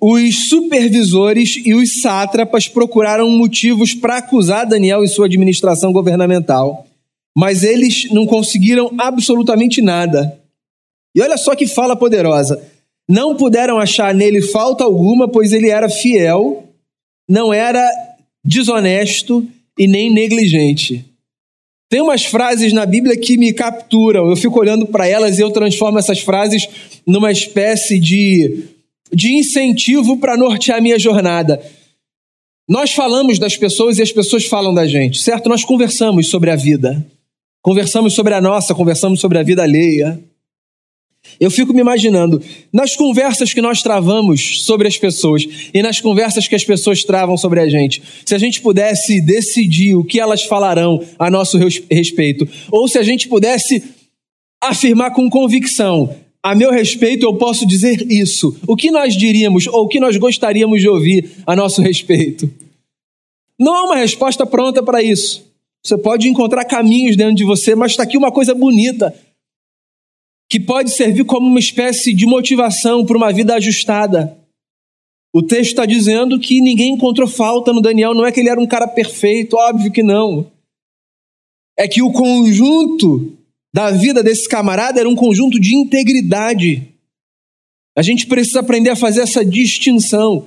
os 0.00 0.48
supervisores 0.48 1.60
e 1.64 1.74
os 1.74 2.00
sátrapas 2.00 2.66
procuraram 2.66 3.28
motivos 3.30 3.92
para 3.92 4.16
acusar 4.16 4.66
Daniel 4.66 5.04
e 5.04 5.08
sua 5.08 5.26
administração 5.26 5.92
governamental, 5.92 6.86
mas 7.36 7.62
eles 7.62 8.10
não 8.10 8.26
conseguiram 8.26 8.90
absolutamente 8.98 9.82
nada. 9.82 10.38
E 11.14 11.20
olha 11.20 11.36
só 11.36 11.54
que 11.54 11.66
fala 11.66 11.94
poderosa. 11.94 12.62
Não 13.08 13.36
puderam 13.36 13.78
achar 13.78 14.14
nele 14.14 14.40
falta 14.40 14.84
alguma, 14.84 15.28
pois 15.28 15.52
ele 15.52 15.68
era 15.68 15.88
fiel, 15.88 16.64
não 17.28 17.52
era 17.52 17.86
desonesto 18.44 19.46
e 19.78 19.86
nem 19.86 20.10
negligente. 20.10 21.04
Tem 21.90 22.00
umas 22.00 22.24
frases 22.24 22.72
na 22.72 22.86
Bíblia 22.86 23.16
que 23.16 23.36
me 23.36 23.52
capturam, 23.52 24.30
eu 24.30 24.36
fico 24.36 24.60
olhando 24.60 24.86
para 24.86 25.08
elas 25.08 25.38
e 25.38 25.42
eu 25.42 25.50
transformo 25.50 25.98
essas 25.98 26.20
frases 26.20 26.68
numa 27.04 27.32
espécie 27.32 27.98
de, 27.98 28.64
de 29.12 29.32
incentivo 29.32 30.16
para 30.18 30.36
nortear 30.36 30.80
minha 30.80 30.98
jornada. 30.98 31.60
Nós 32.68 32.92
falamos 32.92 33.38
das 33.38 33.56
pessoas 33.56 33.98
e 33.98 34.02
as 34.02 34.12
pessoas 34.12 34.44
falam 34.44 34.72
da 34.72 34.86
gente, 34.86 35.20
certo? 35.20 35.48
Nós 35.48 35.64
conversamos 35.64 36.28
sobre 36.28 36.50
a 36.50 36.56
vida, 36.56 37.04
conversamos 37.60 38.12
sobre 38.14 38.32
a 38.34 38.40
nossa, 38.40 38.74
conversamos 38.74 39.20
sobre 39.20 39.38
a 39.38 39.42
vida 39.42 39.62
alheia. 39.62 40.22
Eu 41.38 41.50
fico 41.50 41.72
me 41.72 41.80
imaginando, 41.80 42.40
nas 42.72 42.96
conversas 42.96 43.52
que 43.52 43.60
nós 43.60 43.82
travamos 43.82 44.64
sobre 44.64 44.88
as 44.88 44.96
pessoas 44.96 45.46
e 45.72 45.82
nas 45.82 46.00
conversas 46.00 46.48
que 46.48 46.54
as 46.54 46.64
pessoas 46.64 47.04
travam 47.04 47.36
sobre 47.36 47.60
a 47.60 47.68
gente, 47.68 48.02
se 48.24 48.34
a 48.34 48.38
gente 48.38 48.60
pudesse 48.60 49.20
decidir 49.20 49.94
o 49.94 50.04
que 50.04 50.20
elas 50.20 50.44
falarão 50.44 51.04
a 51.18 51.30
nosso 51.30 51.58
respeito, 51.90 52.48
ou 52.70 52.88
se 52.88 52.98
a 52.98 53.02
gente 53.02 53.28
pudesse 53.28 53.82
afirmar 54.62 55.12
com 55.12 55.28
convicção, 55.28 56.14
a 56.42 56.54
meu 56.54 56.70
respeito 56.70 57.26
eu 57.26 57.36
posso 57.36 57.66
dizer 57.66 58.10
isso, 58.10 58.58
o 58.66 58.74
que 58.74 58.90
nós 58.90 59.14
diríamos 59.14 59.66
ou 59.66 59.84
o 59.84 59.88
que 59.88 60.00
nós 60.00 60.16
gostaríamos 60.16 60.80
de 60.80 60.88
ouvir 60.88 61.30
a 61.46 61.54
nosso 61.54 61.82
respeito? 61.82 62.50
Não 63.58 63.74
há 63.74 63.84
uma 63.84 63.96
resposta 63.96 64.46
pronta 64.46 64.82
para 64.82 65.02
isso. 65.02 65.46
Você 65.84 65.98
pode 65.98 66.28
encontrar 66.28 66.64
caminhos 66.64 67.16
dentro 67.16 67.34
de 67.34 67.44
você, 67.44 67.74
mas 67.74 67.92
está 67.92 68.04
aqui 68.04 68.16
uma 68.16 68.32
coisa 68.32 68.54
bonita 68.54 69.14
que 70.48 70.58
pode 70.58 70.90
servir 70.90 71.24
como 71.24 71.46
uma 71.46 71.60
espécie 71.60 72.12
de 72.12 72.26
motivação 72.26 73.06
para 73.06 73.16
uma 73.16 73.32
vida 73.32 73.54
ajustada. 73.54 74.36
O 75.32 75.42
texto 75.42 75.70
está 75.70 75.86
dizendo 75.86 76.40
que 76.40 76.60
ninguém 76.60 76.94
encontrou 76.94 77.28
falta 77.28 77.72
no 77.72 77.80
Daniel, 77.80 78.14
não 78.14 78.26
é 78.26 78.32
que 78.32 78.40
ele 78.40 78.48
era 78.48 78.60
um 78.60 78.66
cara 78.66 78.88
perfeito, 78.88 79.56
óbvio 79.56 79.92
que 79.92 80.02
não. 80.02 80.50
É 81.78 81.86
que 81.86 82.02
o 82.02 82.10
conjunto 82.10 83.38
da 83.72 83.90
vida 83.90 84.22
desse 84.22 84.48
camarada 84.48 85.00
era 85.00 85.08
um 85.08 85.14
conjunto 85.14 85.60
de 85.60 85.74
integridade. 85.74 86.88
A 87.96 88.02
gente 88.02 88.26
precisa 88.26 88.60
aprender 88.60 88.90
a 88.90 88.96
fazer 88.96 89.22
essa 89.22 89.44
distinção. 89.44 90.46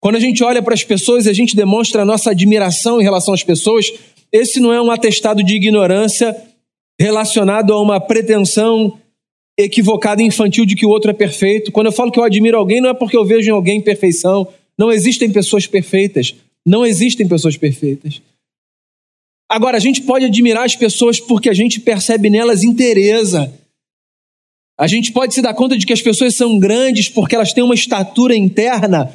Quando 0.00 0.16
a 0.16 0.20
gente 0.20 0.42
olha 0.42 0.62
para 0.62 0.74
as 0.74 0.82
pessoas 0.82 1.26
e 1.26 1.30
a 1.30 1.32
gente 1.32 1.54
demonstra 1.54 2.02
a 2.02 2.04
nossa 2.04 2.30
admiração 2.30 3.00
em 3.00 3.04
relação 3.04 3.34
às 3.34 3.42
pessoas, 3.42 3.92
esse 4.32 4.58
não 4.58 4.72
é 4.72 4.80
um 4.80 4.90
atestado 4.90 5.42
de 5.42 5.54
ignorância 5.54 6.36
relacionado 6.98 7.72
a 7.72 7.80
uma 7.80 8.00
pretensão 8.00 8.98
equivocada 9.58 10.22
e 10.22 10.26
infantil 10.26 10.64
de 10.64 10.74
que 10.74 10.86
o 10.86 10.88
outro 10.88 11.10
é 11.10 11.14
perfeito. 11.14 11.70
Quando 11.70 11.86
eu 11.86 11.92
falo 11.92 12.10
que 12.10 12.18
eu 12.18 12.24
admiro 12.24 12.56
alguém, 12.56 12.80
não 12.80 12.90
é 12.90 12.94
porque 12.94 13.16
eu 13.16 13.24
vejo 13.24 13.48
em 13.48 13.52
alguém 13.52 13.80
perfeição. 13.80 14.48
Não 14.78 14.90
existem 14.90 15.30
pessoas 15.30 15.66
perfeitas. 15.66 16.34
Não 16.64 16.84
existem 16.86 17.28
pessoas 17.28 17.56
perfeitas. 17.56 18.22
Agora, 19.50 19.76
a 19.76 19.80
gente 19.80 20.02
pode 20.02 20.24
admirar 20.24 20.64
as 20.64 20.76
pessoas 20.76 21.18
porque 21.18 21.50
a 21.50 21.52
gente 21.52 21.80
percebe 21.80 22.30
nelas 22.30 22.62
interesa. 22.62 23.52
A 24.78 24.86
gente 24.86 25.10
pode 25.10 25.34
se 25.34 25.42
dar 25.42 25.54
conta 25.54 25.76
de 25.76 25.84
que 25.84 25.92
as 25.92 26.00
pessoas 26.00 26.36
são 26.36 26.56
grandes 26.56 27.08
porque 27.08 27.34
elas 27.34 27.52
têm 27.52 27.64
uma 27.64 27.74
estatura 27.74 28.36
interna 28.36 29.12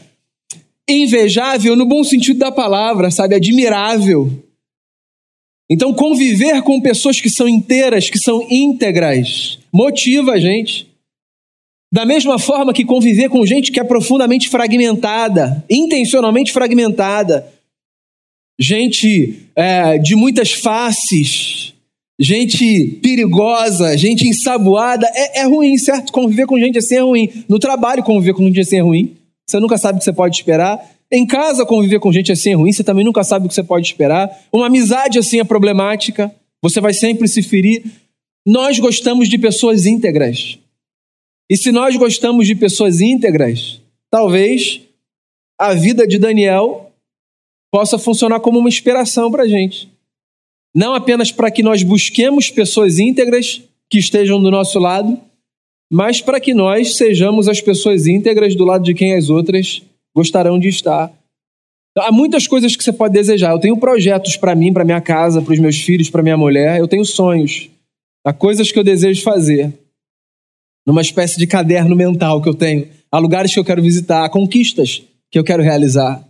invejável 0.89 1.73
no 1.77 1.85
bom 1.85 2.03
sentido 2.03 2.37
da 2.37 2.51
palavra, 2.51 3.09
sabe? 3.09 3.33
Admirável. 3.33 4.43
Então, 5.71 5.93
conviver 5.93 6.61
com 6.63 6.81
pessoas 6.81 7.21
que 7.21 7.29
são 7.29 7.47
inteiras, 7.47 8.09
que 8.09 8.19
são 8.19 8.45
íntegras, 8.51 9.57
motiva 9.71 10.33
a 10.33 10.39
gente. 10.39 10.85
Da 11.93 12.05
mesma 12.05 12.37
forma 12.37 12.73
que 12.73 12.83
conviver 12.83 13.29
com 13.29 13.45
gente 13.45 13.71
que 13.71 13.79
é 13.79 13.85
profundamente 13.85 14.49
fragmentada, 14.49 15.63
intencionalmente 15.69 16.51
fragmentada, 16.51 17.54
gente 18.59 19.49
é, 19.55 19.97
de 19.97 20.15
muitas 20.15 20.53
faces, 20.53 21.73
gente 22.19 22.99
perigosa, 23.01 23.97
gente 23.97 24.27
ensaboada, 24.27 25.09
é, 25.13 25.41
é 25.41 25.43
ruim, 25.45 25.77
certo? 25.77 26.11
Conviver 26.11 26.45
com 26.45 26.57
gente 26.59 26.77
assim 26.77 26.95
é 26.95 27.01
ruim. 27.01 27.45
No 27.47 27.59
trabalho, 27.59 28.03
conviver 28.03 28.33
com 28.33 28.43
gente 28.43 28.61
assim 28.61 28.77
é 28.77 28.81
ruim. 28.81 29.15
Você 29.45 29.59
nunca 29.59 29.77
sabe 29.77 29.97
o 29.97 29.99
que 29.99 30.05
você 30.05 30.13
pode 30.13 30.35
esperar. 30.35 30.79
Em 31.11 31.25
casa, 31.25 31.65
conviver 31.65 31.99
com 31.99 32.11
gente 32.11 32.31
assim 32.31 32.51
é 32.51 32.55
ruim, 32.55 32.71
você 32.71 32.83
também 32.83 33.05
nunca 33.05 33.23
sabe 33.23 33.45
o 33.45 33.49
que 33.49 33.55
você 33.55 33.63
pode 33.63 33.85
esperar. 33.85 34.29
Uma 34.51 34.67
amizade 34.67 35.19
assim 35.19 35.39
é 35.39 35.43
problemática, 35.43 36.33
você 36.61 36.81
vai 36.81 36.93
sempre 36.93 37.27
se 37.27 37.43
ferir. 37.43 37.83
Nós 38.45 38.79
gostamos 38.79 39.29
de 39.29 39.37
pessoas 39.37 39.85
íntegras. 39.85 40.57
E 41.49 41.55
se 41.55 41.71
nós 41.71 41.95
gostamos 41.95 42.47
de 42.47 42.55
pessoas 42.55 43.01
íntegras, 43.01 43.79
talvez 44.09 44.81
a 45.59 45.73
vida 45.73 46.07
de 46.07 46.17
Daniel 46.17 46.84
possa 47.75 47.99
funcionar 47.99 48.39
como 48.39 48.57
uma 48.59 48.69
inspiração 48.69 49.29
para 49.29 49.43
a 49.43 49.47
gente. 49.49 49.91
Não 50.73 50.93
apenas 50.93 51.29
para 51.29 51.51
que 51.51 51.61
nós 51.61 51.83
busquemos 51.83 52.49
pessoas 52.49 52.99
íntegras 52.99 53.63
que 53.89 53.99
estejam 53.99 54.41
do 54.41 54.49
nosso 54.49 54.79
lado, 54.79 55.19
mas 55.91 56.21
para 56.21 56.39
que 56.39 56.53
nós 56.53 56.95
sejamos 56.95 57.49
as 57.49 57.59
pessoas 57.59 58.07
íntegras 58.07 58.55
do 58.55 58.63
lado 58.63 58.85
de 58.85 58.93
quem 58.93 59.13
as 59.13 59.29
outras 59.29 59.81
gostarão 60.15 60.57
de 60.57 60.69
estar. 60.69 61.11
Há 61.97 62.13
muitas 62.13 62.47
coisas 62.47 62.77
que 62.77 62.83
você 62.83 62.93
pode 62.93 63.13
desejar. 63.13 63.51
Eu 63.51 63.59
tenho 63.59 63.75
projetos 63.75 64.37
para 64.37 64.55
mim, 64.55 64.71
para 64.71 64.85
minha 64.85 65.01
casa, 65.01 65.41
para 65.41 65.53
os 65.53 65.59
meus 65.59 65.75
filhos, 65.75 66.09
para 66.09 66.23
minha 66.23 66.37
mulher. 66.37 66.79
Eu 66.79 66.87
tenho 66.87 67.03
sonhos. 67.03 67.69
Há 68.25 68.31
coisas 68.31 68.71
que 68.71 68.79
eu 68.79 68.85
desejo 68.85 69.21
fazer. 69.21 69.73
Numa 70.87 71.01
espécie 71.01 71.37
de 71.37 71.45
caderno 71.45 71.93
mental 71.93 72.41
que 72.41 72.47
eu 72.47 72.55
tenho. 72.55 72.87
Há 73.11 73.19
lugares 73.19 73.53
que 73.53 73.59
eu 73.59 73.65
quero 73.65 73.81
visitar, 73.81 74.23
há 74.23 74.29
conquistas 74.29 75.03
que 75.29 75.37
eu 75.37 75.43
quero 75.43 75.61
realizar. 75.61 76.25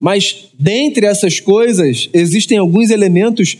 Mas 0.00 0.48
dentre 0.58 1.06
essas 1.06 1.40
coisas, 1.40 2.08
existem 2.12 2.58
alguns 2.58 2.90
elementos 2.90 3.56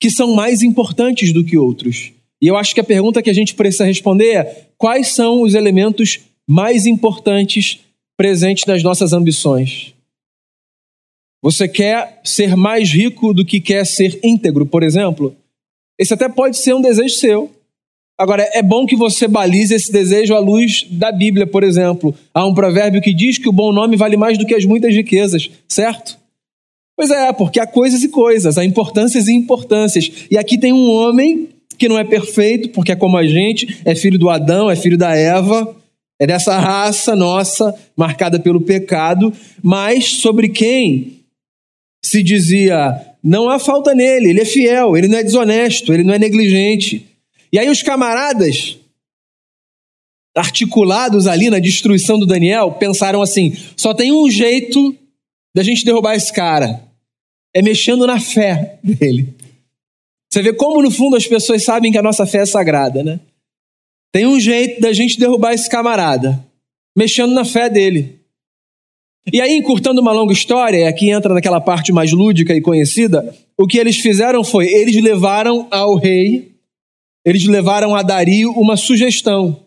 que 0.00 0.10
são 0.10 0.34
mais 0.34 0.62
importantes 0.62 1.32
do 1.32 1.44
que 1.44 1.56
outros. 1.56 2.12
E 2.40 2.48
eu 2.48 2.56
acho 2.56 2.74
que 2.74 2.80
a 2.80 2.84
pergunta 2.84 3.22
que 3.22 3.30
a 3.30 3.34
gente 3.34 3.54
precisa 3.54 3.84
responder 3.84 4.34
é: 4.34 4.66
quais 4.76 5.14
são 5.14 5.42
os 5.42 5.54
elementos 5.54 6.20
mais 6.48 6.86
importantes 6.86 7.80
presentes 8.16 8.66
nas 8.66 8.82
nossas 8.82 9.12
ambições. 9.12 9.94
Você 11.42 11.66
quer 11.66 12.20
ser 12.24 12.56
mais 12.56 12.90
rico 12.90 13.34
do 13.34 13.44
que 13.44 13.60
quer 13.60 13.84
ser 13.84 14.20
íntegro, 14.22 14.64
por 14.64 14.82
exemplo? 14.82 15.36
Esse 15.98 16.14
até 16.14 16.28
pode 16.28 16.56
ser 16.56 16.74
um 16.74 16.80
desejo 16.80 17.14
seu. 17.16 17.50
Agora, 18.18 18.48
é 18.52 18.62
bom 18.62 18.86
que 18.86 18.94
você 18.94 19.26
balize 19.26 19.74
esse 19.74 19.90
desejo 19.90 20.34
à 20.34 20.38
luz 20.38 20.86
da 20.90 21.10
Bíblia, 21.10 21.46
por 21.46 21.64
exemplo. 21.64 22.14
Há 22.32 22.46
um 22.46 22.54
provérbio 22.54 23.00
que 23.00 23.14
diz 23.14 23.38
que 23.38 23.48
o 23.48 23.52
bom 23.52 23.72
nome 23.72 23.96
vale 23.96 24.16
mais 24.16 24.38
do 24.38 24.46
que 24.46 24.54
as 24.54 24.64
muitas 24.64 24.94
riquezas, 24.94 25.50
certo? 25.68 26.18
Pois 26.96 27.10
é, 27.10 27.32
porque 27.32 27.58
há 27.58 27.66
coisas 27.66 28.02
e 28.02 28.08
coisas, 28.08 28.58
há 28.58 28.64
importâncias 28.64 29.26
e 29.26 29.32
importâncias. 29.32 30.10
E 30.30 30.36
aqui 30.36 30.58
tem 30.58 30.72
um 30.72 30.90
homem 30.90 31.48
que 31.78 31.88
não 31.88 31.98
é 31.98 32.04
perfeito, 32.04 32.68
porque 32.68 32.92
é 32.92 32.96
como 32.96 33.16
a 33.16 33.26
gente, 33.26 33.80
é 33.84 33.94
filho 33.94 34.18
do 34.18 34.30
Adão, 34.30 34.70
é 34.70 34.76
filho 34.76 34.98
da 34.98 35.16
Eva, 35.16 35.74
é 36.20 36.26
dessa 36.26 36.56
raça 36.58 37.16
nossa, 37.16 37.74
marcada 37.96 38.38
pelo 38.38 38.60
pecado, 38.60 39.32
mas 39.60 40.18
sobre 40.18 40.48
quem 40.48 41.18
se 42.04 42.22
dizia 42.22 43.00
não 43.24 43.48
há 43.48 43.58
falta 43.58 43.94
nele, 43.94 44.30
ele 44.30 44.40
é 44.40 44.44
fiel, 44.44 44.96
ele 44.96 45.08
não 45.08 45.18
é 45.18 45.24
desonesto, 45.24 45.92
ele 45.92 46.04
não 46.04 46.14
é 46.14 46.18
negligente. 46.18 47.06
E 47.52 47.58
aí 47.58 47.68
os 47.68 47.82
camaradas, 47.82 48.78
articulados 50.34 51.26
ali 51.26 51.50
na 51.50 51.58
destruição 51.58 52.18
do 52.18 52.26
Daniel, 52.26 52.72
pensaram 52.72 53.20
assim: 53.20 53.56
só 53.76 53.92
tem 53.92 54.12
um 54.12 54.30
jeito 54.30 54.96
da 55.54 55.62
gente 55.62 55.84
derrubar 55.84 56.14
esse 56.14 56.32
cara, 56.32 56.82
é 57.54 57.60
mexendo 57.60 58.06
na 58.06 58.18
fé 58.18 58.78
dele. 58.82 59.34
Você 60.32 60.40
vê 60.40 60.54
como 60.54 60.82
no 60.82 60.90
fundo 60.90 61.14
as 61.14 61.26
pessoas 61.26 61.62
sabem 61.62 61.92
que 61.92 61.98
a 61.98 62.02
nossa 62.02 62.26
fé 62.26 62.38
é 62.38 62.46
sagrada, 62.46 63.02
né? 63.02 63.20
Tem 64.10 64.26
um 64.26 64.40
jeito 64.40 64.80
da 64.80 64.92
gente 64.92 65.18
derrubar 65.18 65.52
esse 65.52 65.68
camarada, 65.68 66.42
mexendo 66.96 67.34
na 67.34 67.44
fé 67.44 67.68
dele. 67.68 68.18
E 69.30 69.40
aí, 69.40 69.56
encurtando 69.56 70.00
uma 70.00 70.12
longa 70.12 70.32
história, 70.32 70.88
aqui 70.88 71.10
entra 71.10 71.32
naquela 71.32 71.60
parte 71.60 71.92
mais 71.92 72.12
lúdica 72.12 72.54
e 72.54 72.60
conhecida, 72.60 73.34
o 73.56 73.66
que 73.66 73.78
eles 73.78 73.98
fizeram 73.98 74.42
foi, 74.42 74.66
eles 74.66 75.00
levaram 75.02 75.68
ao 75.70 75.96
rei, 75.96 76.51
eles 77.24 77.44
levaram 77.44 77.94
a 77.94 78.02
Dario 78.02 78.52
uma 78.52 78.76
sugestão 78.76 79.64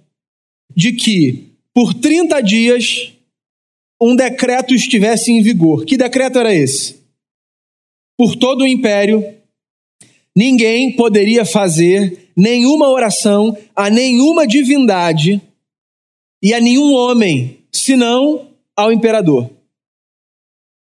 de 0.76 0.92
que, 0.92 1.54
por 1.74 1.94
30 1.94 2.42
dias, 2.42 3.14
um 4.02 4.16
decreto 4.16 4.74
estivesse 4.74 5.32
em 5.32 5.42
vigor. 5.42 5.86
Que 5.86 5.98
decreto 5.98 6.40
era 6.40 6.54
esse? 6.54 7.02
Por 8.18 8.36
todo 8.36 8.64
o 8.64 8.68
império, 8.68 9.24
ninguém 10.36 10.96
poderia 10.96 11.46
fazer 11.46 12.30
nenhuma 12.36 12.90
oração 12.90 13.58
a 13.76 13.90
nenhuma 13.90 14.46
divindade 14.46 15.42
e 16.44 16.54
a 16.54 16.60
nenhum 16.60 16.94
homem, 16.94 17.60
senão 17.72 18.50
ao 18.76 18.92
imperador. 18.92 19.50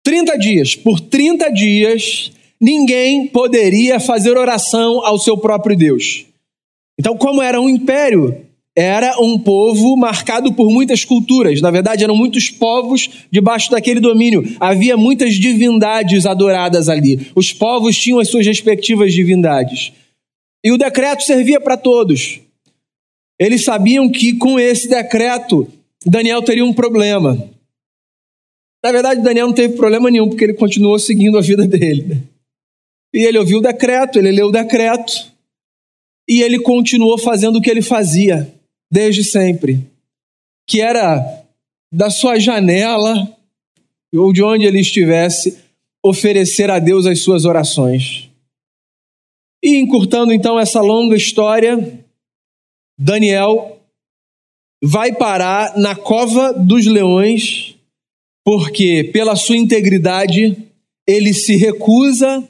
30 0.03 0.37
dias, 0.37 0.75
por 0.75 0.99
30 0.99 1.49
dias, 1.51 2.31
ninguém 2.59 3.27
poderia 3.27 3.99
fazer 3.99 4.37
oração 4.37 5.05
ao 5.05 5.17
seu 5.17 5.37
próprio 5.37 5.77
Deus. 5.77 6.28
Então, 6.99 7.15
como 7.17 7.41
era 7.41 7.61
um 7.61 7.69
império, 7.69 8.45
era 8.75 9.17
um 9.19 9.39
povo 9.39 9.95
marcado 9.95 10.53
por 10.53 10.69
muitas 10.69 11.05
culturas. 11.05 11.61
Na 11.61 11.71
verdade, 11.71 12.03
eram 12.03 12.15
muitos 12.15 12.49
povos 12.49 13.09
debaixo 13.31 13.71
daquele 13.71 14.01
domínio. 14.01 14.43
Havia 14.59 14.97
muitas 14.97 15.35
divindades 15.35 16.25
adoradas 16.25 16.89
ali. 16.89 17.31
Os 17.33 17.53
povos 17.53 17.97
tinham 17.97 18.19
as 18.19 18.27
suas 18.27 18.45
respectivas 18.45 19.13
divindades. 19.13 19.93
E 20.61 20.73
o 20.73 20.77
decreto 20.77 21.23
servia 21.23 21.61
para 21.61 21.77
todos. 21.77 22.41
Eles 23.39 23.63
sabiam 23.63 24.09
que 24.09 24.33
com 24.33 24.59
esse 24.59 24.89
decreto, 24.89 25.67
Daniel 26.05 26.41
teria 26.41 26.65
um 26.65 26.73
problema. 26.73 27.41
Na 28.83 28.91
verdade, 28.91 29.21
Daniel 29.21 29.47
não 29.47 29.53
teve 29.53 29.77
problema 29.77 30.11
nenhum, 30.11 30.27
porque 30.27 30.43
ele 30.43 30.53
continuou 30.53 30.99
seguindo 30.99 31.37
a 31.37 31.41
vida 31.41 31.63
dele. 31.67 32.23
E 33.13 33.19
ele 33.19 33.37
ouviu 33.37 33.59
o 33.59 33.61
decreto, 33.61 34.19
ele 34.19 34.31
leu 34.31 34.47
o 34.47 34.51
decreto, 34.51 35.28
e 36.29 36.43
ele 36.43 36.59
continuou 36.59 37.17
fazendo 37.17 37.57
o 37.57 37.61
que 37.61 37.71
ele 37.71 37.81
fazia 37.81 38.53
desde 38.91 39.23
sempre, 39.23 39.83
que 40.67 40.79
era 40.79 41.43
da 41.91 42.11
sua 42.11 42.37
janela, 42.37 43.35
ou 44.13 44.31
de 44.31 44.43
onde 44.43 44.65
ele 44.65 44.79
estivesse, 44.79 45.57
oferecer 46.05 46.69
a 46.69 46.77
Deus 46.77 47.07
as 47.07 47.21
suas 47.21 47.45
orações. 47.45 48.29
E 49.63 49.77
encurtando 49.77 50.31
então 50.31 50.59
essa 50.59 50.81
longa 50.81 51.15
história, 51.15 52.05
Daniel 52.97 53.81
vai 54.81 55.11
parar 55.11 55.77
na 55.77 55.95
cova 55.95 56.53
dos 56.53 56.85
leões 56.85 57.75
porque 58.45 59.03
pela 59.11 59.35
sua 59.35 59.57
integridade 59.57 60.57
ele 61.07 61.33
se 61.33 61.55
recusa 61.55 62.47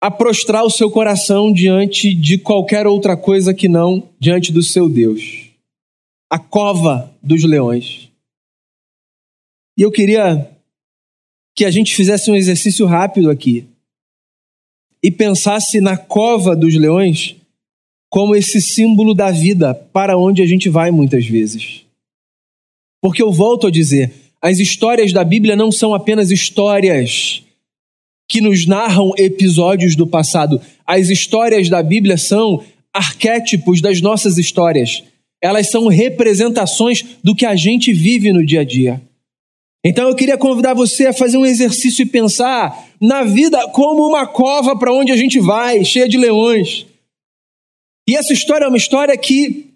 a 0.00 0.10
prostrar 0.10 0.64
o 0.64 0.70
seu 0.70 0.90
coração 0.90 1.52
diante 1.52 2.14
de 2.14 2.38
qualquer 2.38 2.86
outra 2.86 3.16
coisa 3.16 3.52
que 3.52 3.68
não 3.68 4.08
diante 4.18 4.50
do 4.50 4.62
seu 4.62 4.88
Deus. 4.88 5.50
A 6.30 6.38
cova 6.38 7.14
dos 7.22 7.44
leões. 7.44 8.08
E 9.76 9.82
eu 9.82 9.90
queria 9.90 10.50
que 11.54 11.64
a 11.64 11.70
gente 11.70 11.94
fizesse 11.94 12.30
um 12.30 12.34
exercício 12.34 12.86
rápido 12.86 13.30
aqui 13.30 13.66
e 15.02 15.10
pensasse 15.10 15.80
na 15.80 15.96
cova 15.96 16.56
dos 16.56 16.74
leões 16.74 17.36
como 18.08 18.34
esse 18.34 18.60
símbolo 18.60 19.14
da 19.14 19.30
vida 19.30 19.74
para 19.74 20.16
onde 20.16 20.42
a 20.42 20.46
gente 20.46 20.68
vai 20.68 20.90
muitas 20.90 21.26
vezes. 21.26 21.84
Porque 23.02 23.22
eu 23.22 23.32
volto 23.32 23.66
a 23.66 23.70
dizer, 23.70 24.12
as 24.40 24.58
histórias 24.58 25.12
da 25.12 25.24
Bíblia 25.24 25.54
não 25.54 25.70
são 25.70 25.94
apenas 25.94 26.30
histórias 26.30 27.42
que 28.30 28.40
nos 28.40 28.64
narram 28.64 29.12
episódios 29.18 29.96
do 29.96 30.06
passado. 30.06 30.60
As 30.86 31.08
histórias 31.08 31.68
da 31.68 31.82
Bíblia 31.82 32.16
são 32.16 32.62
arquétipos 32.94 33.80
das 33.80 34.00
nossas 34.00 34.38
histórias. 34.38 35.02
Elas 35.42 35.68
são 35.68 35.88
representações 35.88 37.04
do 37.24 37.34
que 37.34 37.44
a 37.44 37.56
gente 37.56 37.92
vive 37.92 38.32
no 38.32 38.46
dia 38.46 38.60
a 38.60 38.64
dia. 38.64 39.02
Então 39.84 40.08
eu 40.08 40.14
queria 40.14 40.38
convidar 40.38 40.74
você 40.74 41.08
a 41.08 41.12
fazer 41.12 41.38
um 41.38 41.44
exercício 41.44 42.04
e 42.04 42.06
pensar 42.06 42.88
na 43.00 43.24
vida 43.24 43.66
como 43.70 44.06
uma 44.06 44.24
cova 44.28 44.78
para 44.78 44.94
onde 44.94 45.10
a 45.10 45.16
gente 45.16 45.40
vai, 45.40 45.84
cheia 45.84 46.08
de 46.08 46.16
leões. 46.16 46.86
E 48.08 48.14
essa 48.16 48.32
história 48.32 48.66
é 48.66 48.68
uma 48.68 48.76
história 48.76 49.18
que 49.18 49.70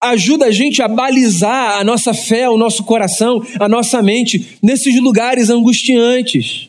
ajuda 0.00 0.46
a 0.46 0.52
gente 0.52 0.80
a 0.80 0.86
balizar 0.86 1.80
a 1.80 1.82
nossa 1.82 2.14
fé, 2.14 2.48
o 2.48 2.56
nosso 2.56 2.84
coração, 2.84 3.44
a 3.58 3.68
nossa 3.68 4.00
mente 4.00 4.56
nesses 4.62 5.00
lugares 5.00 5.50
angustiantes. 5.50 6.68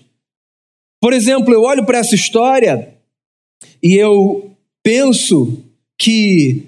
Por 1.02 1.14
exemplo, 1.14 1.54
eu 1.54 1.64
olho 1.64 1.86
para 1.86 2.00
essa 2.00 2.16
história 2.16 2.94
e 3.82 3.96
eu 3.96 4.52
penso 4.84 5.64
que 5.98 6.68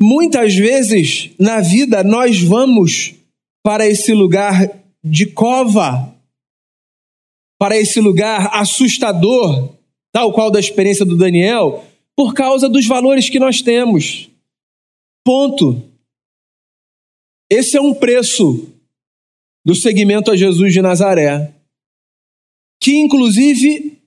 muitas 0.00 0.54
vezes 0.54 1.30
na 1.38 1.60
vida 1.60 2.04
nós 2.04 2.40
vamos 2.40 3.14
para 3.62 3.86
esse 3.86 4.12
lugar 4.12 4.70
de 5.02 5.26
cova, 5.26 6.14
para 7.58 7.76
esse 7.76 8.00
lugar 8.00 8.50
assustador, 8.52 9.74
tal 10.12 10.32
qual 10.32 10.50
da 10.50 10.60
experiência 10.60 11.04
do 11.04 11.16
Daniel, 11.16 11.84
por 12.14 12.34
causa 12.34 12.68
dos 12.68 12.86
valores 12.86 13.28
que 13.28 13.38
nós 13.38 13.62
temos. 13.62 14.28
Ponto. 15.24 15.82
Esse 17.50 17.76
é 17.76 17.80
um 17.80 17.94
preço 17.94 18.68
do 19.64 19.74
seguimento 19.74 20.30
a 20.30 20.36
Jesus 20.36 20.72
de 20.72 20.82
Nazaré, 20.82 21.52
que 22.80 22.96
inclusive 22.96 23.98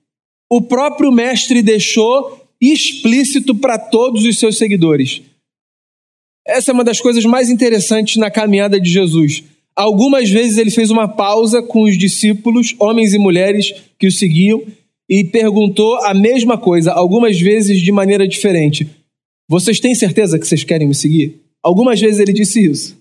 o 0.50 0.60
próprio 0.60 1.10
mestre 1.10 1.62
deixou 1.62 2.46
explícito 2.60 3.54
para 3.54 3.78
todos 3.78 4.24
os 4.24 4.38
seus 4.38 4.56
seguidores. 4.56 5.22
Essa 6.46 6.70
é 6.70 6.74
uma 6.74 6.84
das 6.84 7.00
coisas 7.00 7.24
mais 7.24 7.48
interessantes 7.48 8.16
na 8.16 8.30
caminhada 8.30 8.80
de 8.80 8.90
Jesus. 8.90 9.44
Algumas 9.74 10.28
vezes 10.28 10.58
ele 10.58 10.70
fez 10.70 10.90
uma 10.90 11.08
pausa 11.08 11.62
com 11.62 11.82
os 11.82 11.96
discípulos, 11.96 12.74
homens 12.78 13.14
e 13.14 13.18
mulheres 13.18 13.72
que 13.98 14.06
o 14.06 14.12
seguiam, 14.12 14.62
e 15.08 15.24
perguntou 15.24 15.96
a 16.04 16.14
mesma 16.14 16.56
coisa, 16.56 16.92
algumas 16.92 17.40
vezes 17.40 17.80
de 17.80 17.92
maneira 17.92 18.26
diferente. 18.26 18.88
Vocês 19.48 19.80
têm 19.80 19.94
certeza 19.94 20.38
que 20.38 20.46
vocês 20.46 20.64
querem 20.64 20.88
me 20.88 20.94
seguir? 20.94 21.40
Algumas 21.62 22.00
vezes 22.00 22.20
ele 22.20 22.32
disse 22.32 22.64
isso. 22.64 22.96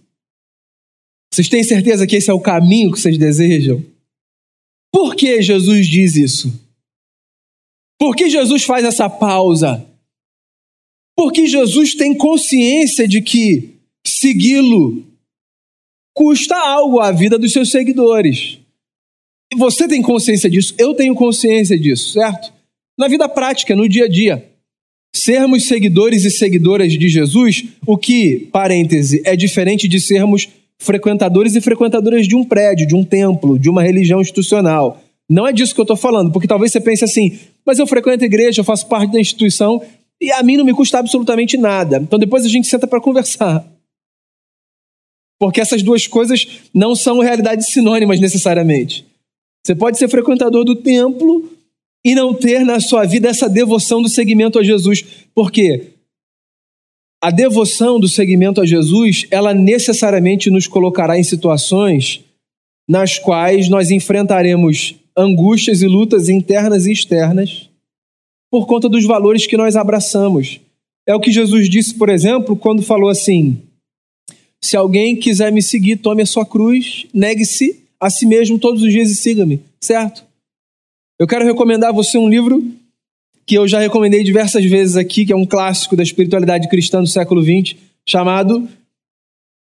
Vocês 1.34 1.47
têm 1.47 1.63
certeza 1.63 2.05
que 2.05 2.15
esse 2.15 2.29
é 2.29 2.34
o 2.34 2.39
caminho 2.39 2.91
que 2.91 2.99
vocês 2.99 3.17
desejam? 3.17 3.84
Por 4.91 5.15
que 5.15 5.41
Jesus 5.41 5.88
diz 5.88 6.15
isso? 6.15 6.54
Por 7.99 8.15
que 8.15 8.30
Jesus 8.30 8.63
faz 8.63 8.84
essa 8.84 9.10
pausa? 9.10 9.88
Porque 11.15 11.45
Jesus 11.45 11.95
tem 11.95 12.15
consciência 12.15 13.08
de 13.08 13.21
que 13.21 13.69
segui-lo 14.06 15.06
custa 16.13 16.56
algo 16.56 16.99
à 16.99 17.12
vida 17.12 17.38
dos 17.38 17.54
seus 17.54 17.69
seguidores. 17.71 18.60
E 19.54 19.56
você 19.56 19.88
tem 19.88 20.01
consciência 20.01 20.49
disso, 20.49 20.73
eu 20.77 20.93
tenho 20.93 21.13
consciência 21.13 21.77
disso, 21.77 22.13
certo? 22.13 22.54
Na 22.97 23.08
vida 23.08 23.27
prática, 23.27 23.75
no 23.75 23.88
dia 23.88 24.06
a 24.06 24.10
dia 24.10 24.51
sermos 25.13 25.67
seguidores 25.67 26.23
e 26.23 26.32
seguidoras 26.32 26.93
de 26.93 27.10
Jesus, 27.10 27.65
o 27.86 27.97
que, 27.97 28.47
parêntese, 28.51 29.21
é 29.25 29.36
diferente 29.36 29.88
de 29.88 29.99
sermos 29.99 30.47
frequentadores 30.81 31.55
e 31.55 31.61
frequentadoras 31.61 32.27
de 32.27 32.35
um 32.35 32.43
prédio, 32.43 32.87
de 32.87 32.95
um 32.95 33.03
templo, 33.03 33.59
de 33.59 33.69
uma 33.69 33.83
religião 33.83 34.19
institucional. 34.19 34.99
Não 35.29 35.47
é 35.47 35.53
disso 35.53 35.75
que 35.75 35.79
eu 35.79 35.83
estou 35.83 35.95
falando, 35.95 36.31
porque 36.31 36.47
talvez 36.47 36.71
você 36.71 36.81
pense 36.81 37.05
assim, 37.05 37.39
mas 37.63 37.77
eu 37.77 37.85
frequento 37.85 38.23
a 38.23 38.27
igreja, 38.27 38.61
eu 38.61 38.65
faço 38.65 38.87
parte 38.87 39.11
da 39.11 39.19
instituição 39.19 39.79
e 40.19 40.31
a 40.31 40.41
mim 40.41 40.57
não 40.57 40.65
me 40.65 40.73
custa 40.73 40.97
absolutamente 40.97 41.55
nada. 41.55 41.97
Então 41.97 42.17
depois 42.17 42.43
a 42.43 42.49
gente 42.49 42.67
senta 42.67 42.87
para 42.87 42.99
conversar. 42.99 43.63
Porque 45.39 45.61
essas 45.61 45.83
duas 45.83 46.07
coisas 46.07 46.47
não 46.73 46.95
são 46.95 47.19
realidades 47.19 47.67
sinônimas 47.67 48.19
necessariamente. 48.19 49.05
Você 49.63 49.75
pode 49.75 49.99
ser 49.99 50.09
frequentador 50.09 50.65
do 50.65 50.75
templo 50.75 51.47
e 52.03 52.15
não 52.15 52.33
ter 52.33 52.65
na 52.65 52.79
sua 52.79 53.05
vida 53.05 53.29
essa 53.29 53.47
devoção 53.47 54.01
do 54.01 54.09
seguimento 54.09 54.57
a 54.57 54.63
Jesus. 54.63 55.05
Por 55.35 55.51
quê? 55.51 55.89
A 57.23 57.29
devoção 57.29 57.99
do 57.99 58.10
seguimento 58.10 58.60
a 58.60 58.65
Jesus, 58.65 59.27
ela 59.29 59.53
necessariamente 59.53 60.49
nos 60.49 60.65
colocará 60.65 61.19
em 61.19 61.23
situações 61.23 62.21
nas 62.89 63.19
quais 63.19 63.69
nós 63.69 63.91
enfrentaremos 63.91 64.95
angústias 65.15 65.84
e 65.84 65.88
lutas 65.88 66.29
internas 66.29 66.88
e 66.88 66.91
externas 66.91 67.69
por 68.49 68.65
conta 68.65 68.89
dos 68.89 69.05
valores 69.05 69.45
que 69.45 69.55
nós 69.55 69.75
abraçamos. 69.75 70.60
É 71.07 71.13
o 71.13 71.19
que 71.19 71.31
Jesus 71.31 71.69
disse, 71.69 71.93
por 71.93 72.10
exemplo, 72.10 72.55
quando 72.55 72.81
falou 72.81 73.10
assim: 73.10 73.62
Se 74.60 74.75
alguém 74.75 75.15
quiser 75.15 75.51
me 75.51 75.62
seguir, 75.62 75.97
tome 75.97 76.23
a 76.23 76.25
sua 76.25 76.45
cruz, 76.45 77.05
negue-se 77.13 77.84
a 77.99 78.10
si 78.10 78.25
mesmo 78.25 78.57
todos 78.57 78.81
os 78.81 78.91
dias 78.91 79.12
e 79.12 79.15
siga-me, 79.15 79.62
certo? 79.79 80.23
Eu 81.19 81.27
quero 81.27 81.45
recomendar 81.45 81.91
a 81.91 81.93
você 81.93 82.17
um 82.17 82.27
livro 82.27 82.63
que 83.45 83.56
eu 83.56 83.67
já 83.67 83.80
recomendei 83.80 84.23
diversas 84.23 84.63
vezes 84.65 84.95
aqui, 84.95 85.25
que 85.25 85.34
é 85.34 85.36
um 85.36 85.45
clássico 85.45 85.95
da 85.95 86.04
espiritualidade 86.04 86.69
cristã 86.69 87.01
do 87.01 87.08
século 87.08 87.41
XX, 87.41 87.75
chamado 88.06 88.67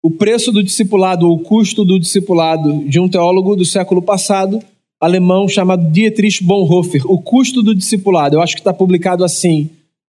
O 0.03 0.11
Preço 0.11 0.51
do 0.51 0.63
Discipulado, 0.63 1.27
ou 1.27 1.35
O 1.35 1.39
Custo 1.39 1.85
do 1.85 1.99
Discipulado, 1.99 2.83
de 2.87 2.99
um 2.99 3.07
teólogo 3.07 3.55
do 3.55 3.65
século 3.65 4.01
passado, 4.01 4.61
alemão, 4.99 5.47
chamado 5.47 5.91
Dietrich 5.91 6.43
Bonhoeffer, 6.43 7.03
O 7.05 7.21
Custo 7.21 7.61
do 7.61 7.75
Discipulado. 7.75 8.35
Eu 8.35 8.41
acho 8.41 8.55
que 8.55 8.61
está 8.61 8.73
publicado 8.73 9.23
assim, 9.23 9.69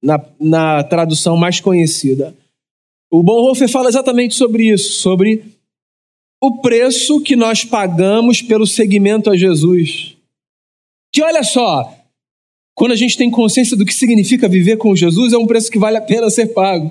na, 0.03 0.21
na 0.41 0.83
tradução 0.83 1.37
mais 1.37 1.61
conhecida. 1.61 2.35
O 3.11 3.23
Bonhoeffer 3.23 3.69
fala 3.69 3.89
exatamente 3.89 4.35
sobre 4.35 4.73
isso, 4.73 4.93
sobre 4.95 5.45
o 6.41 6.59
preço 6.61 7.21
que 7.21 7.37
nós 7.37 7.65
pagamos 7.65 8.41
pelo 8.41 8.67
seguimento 8.67 9.29
a 9.31 9.37
Jesus. 9.37 10.17
Que 11.13 11.23
olha 11.23 11.43
só, 11.43 12.00
quando 12.81 12.93
a 12.93 12.97
gente 12.97 13.15
tem 13.15 13.31
consciência 13.31 13.77
do 13.77 13.85
que 13.85 13.93
significa 13.93 14.49
viver 14.49 14.79
com 14.79 14.97
Jesus, 14.97 15.35
é 15.35 15.37
um 15.37 15.47
preço 15.47 15.71
que 15.71 15.79
vale 15.79 15.99
a 15.99 16.01
pena 16.01 16.31
ser 16.31 16.47
pago. 16.55 16.91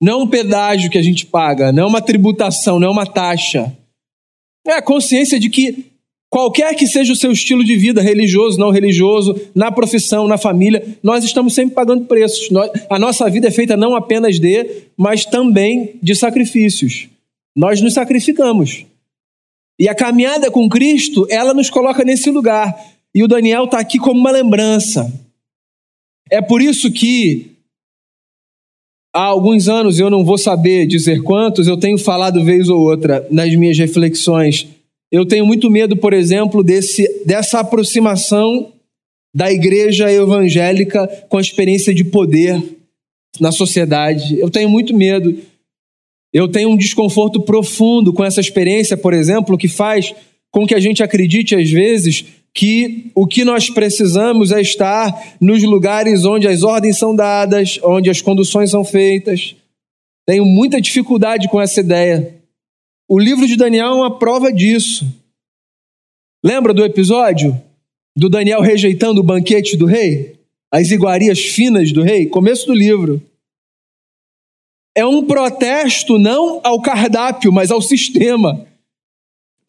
Não 0.00 0.22
um 0.22 0.26
pedágio 0.26 0.88
que 0.88 0.96
a 0.96 1.02
gente 1.02 1.26
paga, 1.26 1.70
não 1.70 1.88
uma 1.88 2.00
tributação, 2.00 2.80
não 2.80 2.90
uma 2.90 3.04
taxa. 3.04 3.70
É 4.66 4.72
a 4.72 4.80
consciência 4.80 5.38
de 5.38 5.50
que 5.50 5.84
qualquer 6.30 6.74
que 6.74 6.86
seja 6.86 7.12
o 7.12 7.16
seu 7.16 7.30
estilo 7.32 7.62
de 7.62 7.76
vida, 7.76 8.00
religioso, 8.00 8.58
não 8.58 8.70
religioso, 8.70 9.38
na 9.54 9.70
profissão, 9.70 10.26
na 10.26 10.38
família, 10.38 10.96
nós 11.02 11.22
estamos 11.22 11.52
sempre 11.52 11.74
pagando 11.74 12.06
preços. 12.06 12.48
A 12.88 12.98
nossa 12.98 13.28
vida 13.28 13.48
é 13.48 13.50
feita 13.50 13.76
não 13.76 13.94
apenas 13.94 14.40
de, 14.40 14.84
mas 14.96 15.26
também 15.26 15.96
de 16.02 16.14
sacrifícios. 16.14 17.10
Nós 17.54 17.82
nos 17.82 17.92
sacrificamos. 17.92 18.86
E 19.78 19.86
a 19.86 19.94
caminhada 19.94 20.50
com 20.50 20.66
Cristo, 20.66 21.26
ela 21.28 21.52
nos 21.52 21.68
coloca 21.68 22.04
nesse 22.04 22.30
lugar. 22.30 22.74
E 23.14 23.22
o 23.22 23.28
Daniel 23.28 23.64
está 23.64 23.78
aqui 23.78 23.98
como 23.98 24.20
uma 24.20 24.30
lembrança. 24.30 25.12
É 26.30 26.40
por 26.40 26.62
isso 26.62 26.90
que 26.90 27.50
há 29.12 29.24
alguns 29.24 29.68
anos, 29.68 29.98
eu 29.98 30.08
não 30.08 30.24
vou 30.24 30.38
saber 30.38 30.86
dizer 30.86 31.22
quantos, 31.22 31.66
eu 31.66 31.76
tenho 31.76 31.98
falado 31.98 32.44
vez 32.44 32.68
ou 32.68 32.80
outra 32.80 33.26
nas 33.30 33.54
minhas 33.56 33.76
reflexões. 33.76 34.68
Eu 35.10 35.26
tenho 35.26 35.44
muito 35.44 35.68
medo, 35.68 35.96
por 35.96 36.12
exemplo, 36.12 36.62
desse, 36.62 37.24
dessa 37.24 37.60
aproximação 37.60 38.72
da 39.34 39.50
igreja 39.50 40.10
evangélica 40.10 41.06
com 41.28 41.38
a 41.38 41.40
experiência 41.40 41.92
de 41.92 42.04
poder 42.04 42.62
na 43.40 43.50
sociedade. 43.50 44.38
Eu 44.38 44.50
tenho 44.50 44.68
muito 44.68 44.96
medo. 44.96 45.36
Eu 46.32 46.46
tenho 46.46 46.70
um 46.70 46.76
desconforto 46.76 47.40
profundo 47.40 48.12
com 48.12 48.24
essa 48.24 48.40
experiência, 48.40 48.96
por 48.96 49.12
exemplo, 49.12 49.58
que 49.58 49.66
faz 49.66 50.14
com 50.52 50.66
que 50.66 50.74
a 50.74 50.80
gente 50.80 51.02
acredite 51.02 51.56
às 51.56 51.70
vezes 51.70 52.24
que 52.54 53.10
o 53.14 53.26
que 53.26 53.44
nós 53.44 53.70
precisamos 53.70 54.50
é 54.50 54.60
estar 54.60 55.36
nos 55.40 55.62
lugares 55.62 56.24
onde 56.24 56.48
as 56.48 56.62
ordens 56.62 56.98
são 56.98 57.14
dadas, 57.14 57.78
onde 57.82 58.10
as 58.10 58.20
conduções 58.20 58.70
são 58.70 58.84
feitas. 58.84 59.54
Tenho 60.26 60.44
muita 60.44 60.80
dificuldade 60.80 61.48
com 61.48 61.60
essa 61.60 61.80
ideia. 61.80 62.34
O 63.08 63.18
livro 63.18 63.46
de 63.46 63.56
Daniel 63.56 63.86
é 63.86 63.94
uma 63.94 64.18
prova 64.18 64.52
disso. 64.52 65.06
Lembra 66.44 66.72
do 66.72 66.84
episódio 66.84 67.60
do 68.16 68.28
Daniel 68.28 68.60
rejeitando 68.60 69.18
o 69.18 69.24
banquete 69.24 69.76
do 69.76 69.86
rei? 69.86 70.38
As 70.72 70.90
iguarias 70.90 71.40
finas 71.40 71.92
do 71.92 72.02
rei? 72.02 72.26
Começo 72.26 72.66
do 72.66 72.74
livro. 72.74 73.20
É 74.94 75.04
um 75.06 75.24
protesto 75.24 76.18
não 76.18 76.60
ao 76.64 76.80
cardápio, 76.80 77.52
mas 77.52 77.70
ao 77.70 77.80
sistema. 77.80 78.66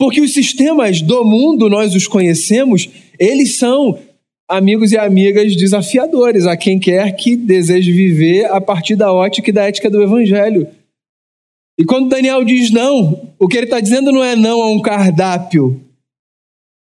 Porque 0.01 0.19
os 0.19 0.33
sistemas 0.33 0.99
do 0.99 1.23
mundo, 1.23 1.69
nós 1.69 1.93
os 1.93 2.07
conhecemos, 2.07 2.89
eles 3.19 3.57
são 3.57 3.99
amigos 4.49 4.91
e 4.91 4.97
amigas 4.97 5.55
desafiadores 5.55 6.47
a 6.47 6.57
quem 6.57 6.79
quer 6.79 7.15
que 7.15 7.35
deseje 7.35 7.91
viver 7.91 8.45
a 8.45 8.59
partir 8.59 8.95
da 8.95 9.13
ótica 9.13 9.51
e 9.51 9.53
da 9.53 9.67
ética 9.67 9.91
do 9.91 10.01
evangelho. 10.01 10.67
E 11.79 11.85
quando 11.85 12.09
Daniel 12.09 12.43
diz 12.43 12.71
não, 12.71 13.31
o 13.37 13.47
que 13.47 13.55
ele 13.55 13.67
está 13.67 13.79
dizendo 13.79 14.11
não 14.11 14.23
é 14.23 14.35
não 14.35 14.63
a 14.63 14.71
um 14.71 14.81
cardápio, 14.81 15.79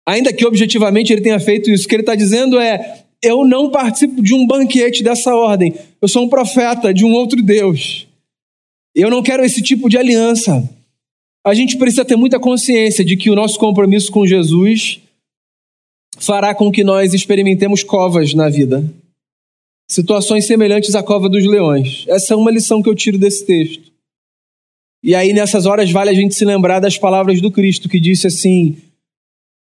ainda 0.09 0.33
que 0.33 0.47
objetivamente 0.47 1.13
ele 1.13 1.21
tenha 1.21 1.39
feito 1.39 1.71
isso, 1.71 1.85
o 1.85 1.89
que 1.91 1.97
ele 1.97 2.03
está 2.03 2.15
dizendo 2.15 2.59
é: 2.59 3.05
eu 3.23 3.45
não 3.45 3.71
participo 3.71 4.23
de 4.23 4.33
um 4.33 4.47
banquete 4.47 5.03
dessa 5.03 5.37
ordem, 5.37 5.75
eu 6.01 6.09
sou 6.09 6.25
um 6.25 6.29
profeta 6.31 6.95
de 6.95 7.05
um 7.05 7.13
outro 7.13 7.43
Deus. 7.43 8.09
Eu 8.95 9.11
não 9.11 9.23
quero 9.23 9.45
esse 9.45 9.61
tipo 9.61 9.91
de 9.91 9.99
aliança 9.99 10.67
a 11.45 11.55
gente 11.55 11.77
precisa 11.79 12.05
ter 12.05 12.17
muita 12.17 12.39
consciência 12.39 13.05
de 13.05 13.17
que 13.17 13.31
o 13.31 13.35
nosso 13.35 13.59
compromisso 13.59 14.13
com 14.13 14.27
Jesus 14.27 15.01
fará 16.19 16.55
com 16.55 16.71
que 16.71 16.85
nós 16.85 17.15
experimentemos 17.15 17.83
covas 17.83 18.35
na 18.35 18.49
vida. 18.49 18.85
Situações 19.91 20.47
semelhantes 20.47 20.95
à 20.95 21.03
cova 21.03 21.29
dos 21.29 21.45
leões. 21.45 22.05
Essa 22.09 22.35
é 22.35 22.37
uma 22.37 22.51
lição 22.51 22.83
que 22.83 22.89
eu 22.89 22.95
tiro 22.95 23.19
desse 23.19 23.45
texto. 23.45 23.91
E 25.03 25.15
aí, 25.15 25.33
nessas 25.33 25.65
horas, 25.65 25.91
vale 25.91 26.11
a 26.11 26.15
gente 26.15 26.35
se 26.35 26.45
lembrar 26.45 26.79
das 26.79 26.99
palavras 26.99 27.41
do 27.41 27.51
Cristo, 27.51 27.89
que 27.89 27.99
disse 27.99 28.27
assim: 28.27 28.77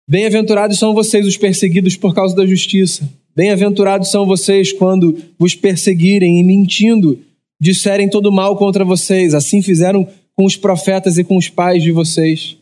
Bem-aventurados 0.08 0.78
são 0.78 0.94
vocês 0.94 1.26
os 1.26 1.36
perseguidos 1.36 1.98
por 1.98 2.14
causa 2.14 2.36
da 2.36 2.46
justiça. 2.46 3.10
Bem-aventurados 3.36 4.12
são 4.12 4.26
vocês 4.26 4.72
quando 4.72 5.18
vos 5.38 5.56
perseguirem 5.56 6.40
e 6.40 6.44
mentindo 6.44 7.20
disserem 7.60 8.08
todo 8.08 8.32
mal 8.32 8.56
contra 8.56 8.86
vocês. 8.86 9.34
Assim 9.34 9.62
fizeram 9.62 10.08
com 10.36 10.46
os 10.46 10.56
profetas 10.56 11.18
e 11.18 11.24
com 11.24 11.38
os 11.38 11.50
pais 11.50 11.82
de 11.82 11.92
vocês. 11.92 12.58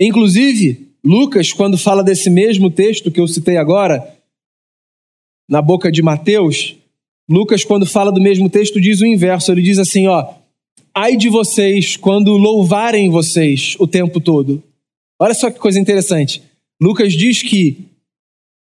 Inclusive, 0.00 0.88
Lucas, 1.04 1.52
quando 1.52 1.76
fala 1.76 2.04
desse 2.04 2.30
mesmo 2.30 2.70
texto 2.70 3.10
que 3.10 3.20
eu 3.20 3.26
citei 3.26 3.56
agora, 3.56 4.16
na 5.48 5.60
boca 5.60 5.90
de 5.90 6.02
Mateus, 6.02 6.76
Lucas, 7.28 7.64
quando 7.64 7.84
fala 7.84 8.12
do 8.12 8.20
mesmo 8.20 8.48
texto, 8.48 8.80
diz 8.80 9.00
o 9.00 9.06
inverso. 9.06 9.52
Ele 9.52 9.62
diz 9.62 9.78
assim: 9.78 10.06
ó, 10.06 10.34
ai 10.94 11.16
de 11.16 11.28
vocês 11.28 11.96
quando 11.96 12.36
louvarem 12.36 13.10
vocês 13.10 13.76
o 13.78 13.86
tempo 13.86 14.20
todo. 14.20 14.62
Olha 15.20 15.34
só 15.34 15.50
que 15.50 15.58
coisa 15.58 15.80
interessante. 15.80 16.42
Lucas 16.80 17.12
diz 17.12 17.42
que 17.42 17.88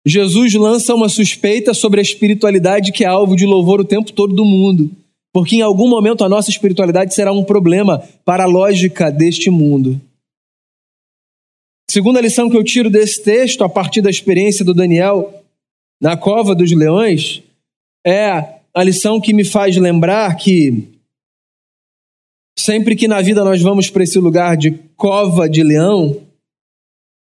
Jesus 0.06 0.54
lança 0.54 0.94
uma 0.94 1.08
suspeita 1.08 1.74
sobre 1.74 2.00
a 2.00 2.02
espiritualidade 2.02 2.92
que 2.92 3.04
é 3.04 3.06
alvo 3.06 3.34
de 3.34 3.44
louvor 3.44 3.80
o 3.80 3.84
tempo 3.84 4.12
todo 4.12 4.34
do 4.34 4.44
mundo. 4.44 4.90
Porque 5.34 5.56
em 5.56 5.62
algum 5.62 5.88
momento 5.88 6.22
a 6.22 6.28
nossa 6.28 6.48
espiritualidade 6.48 7.12
será 7.12 7.32
um 7.32 7.42
problema 7.42 7.98
para 8.24 8.44
a 8.44 8.46
lógica 8.46 9.10
deste 9.10 9.50
mundo. 9.50 10.00
Segunda 11.90 12.20
lição 12.20 12.48
que 12.48 12.56
eu 12.56 12.62
tiro 12.62 12.88
desse 12.88 13.20
texto, 13.20 13.64
a 13.64 13.68
partir 13.68 14.00
da 14.00 14.08
experiência 14.08 14.64
do 14.64 14.72
Daniel 14.72 15.42
na 16.00 16.16
cova 16.16 16.54
dos 16.54 16.70
leões, 16.70 17.42
é 18.06 18.60
a 18.72 18.84
lição 18.84 19.20
que 19.20 19.34
me 19.34 19.44
faz 19.44 19.76
lembrar 19.76 20.36
que 20.36 20.88
sempre 22.56 22.94
que 22.94 23.08
na 23.08 23.20
vida 23.20 23.42
nós 23.42 23.60
vamos 23.60 23.90
para 23.90 24.04
esse 24.04 24.20
lugar 24.20 24.56
de 24.56 24.70
cova 24.96 25.48
de 25.48 25.64
leão, 25.64 26.22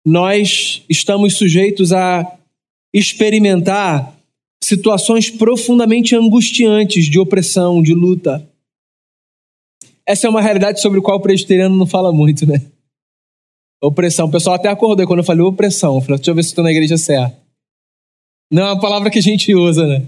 nós 0.06 0.84
estamos 0.90 1.38
sujeitos 1.38 1.94
a 1.94 2.38
experimentar 2.94 4.14
situações 4.64 5.30
profundamente 5.30 6.16
angustiantes 6.16 7.06
de 7.06 7.20
opressão, 7.20 7.82
de 7.82 7.94
luta. 7.94 8.48
Essa 10.06 10.28
é 10.28 10.30
uma 10.30 10.42
realidade 10.42 10.82
sobre 10.82 11.00
a 11.00 11.02
qual 11.02 11.18
o 11.18 11.22
presbiteriano 11.22 11.76
não 11.76 11.86
fala 11.86 12.12
muito, 12.12 12.46
né? 12.46 12.62
Opressão. 13.82 14.28
O 14.28 14.32
pessoal 14.32 14.56
até 14.56 14.70
acordou 14.70 15.06
quando 15.06 15.20
eu 15.20 15.26
falei 15.26 15.44
opressão. 15.44 15.96
Eu 15.96 16.02
falei, 16.02 16.18
deixa 16.18 16.32
eu 16.32 16.36
ver 16.36 16.44
se 16.44 16.50
estou 16.50 16.64
na 16.64 16.72
igreja 16.72 16.98
certa. 16.98 17.38
Não 18.52 18.64
é 18.64 18.74
uma 18.74 18.80
palavra 18.80 19.10
que 19.10 19.20
a 19.20 19.22
gente 19.22 19.54
usa, 19.54 19.86
né? 19.86 20.06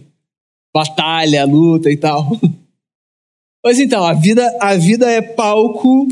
Batalha, 0.74 1.46
luta 1.46 1.92
e 1.92 1.98
tal. 1.98 2.32
Mas 3.64 3.80
então, 3.80 4.06
a 4.06 4.14
vida, 4.14 4.58
a 4.62 4.76
vida 4.76 5.10
é 5.10 5.22
palco 5.22 6.08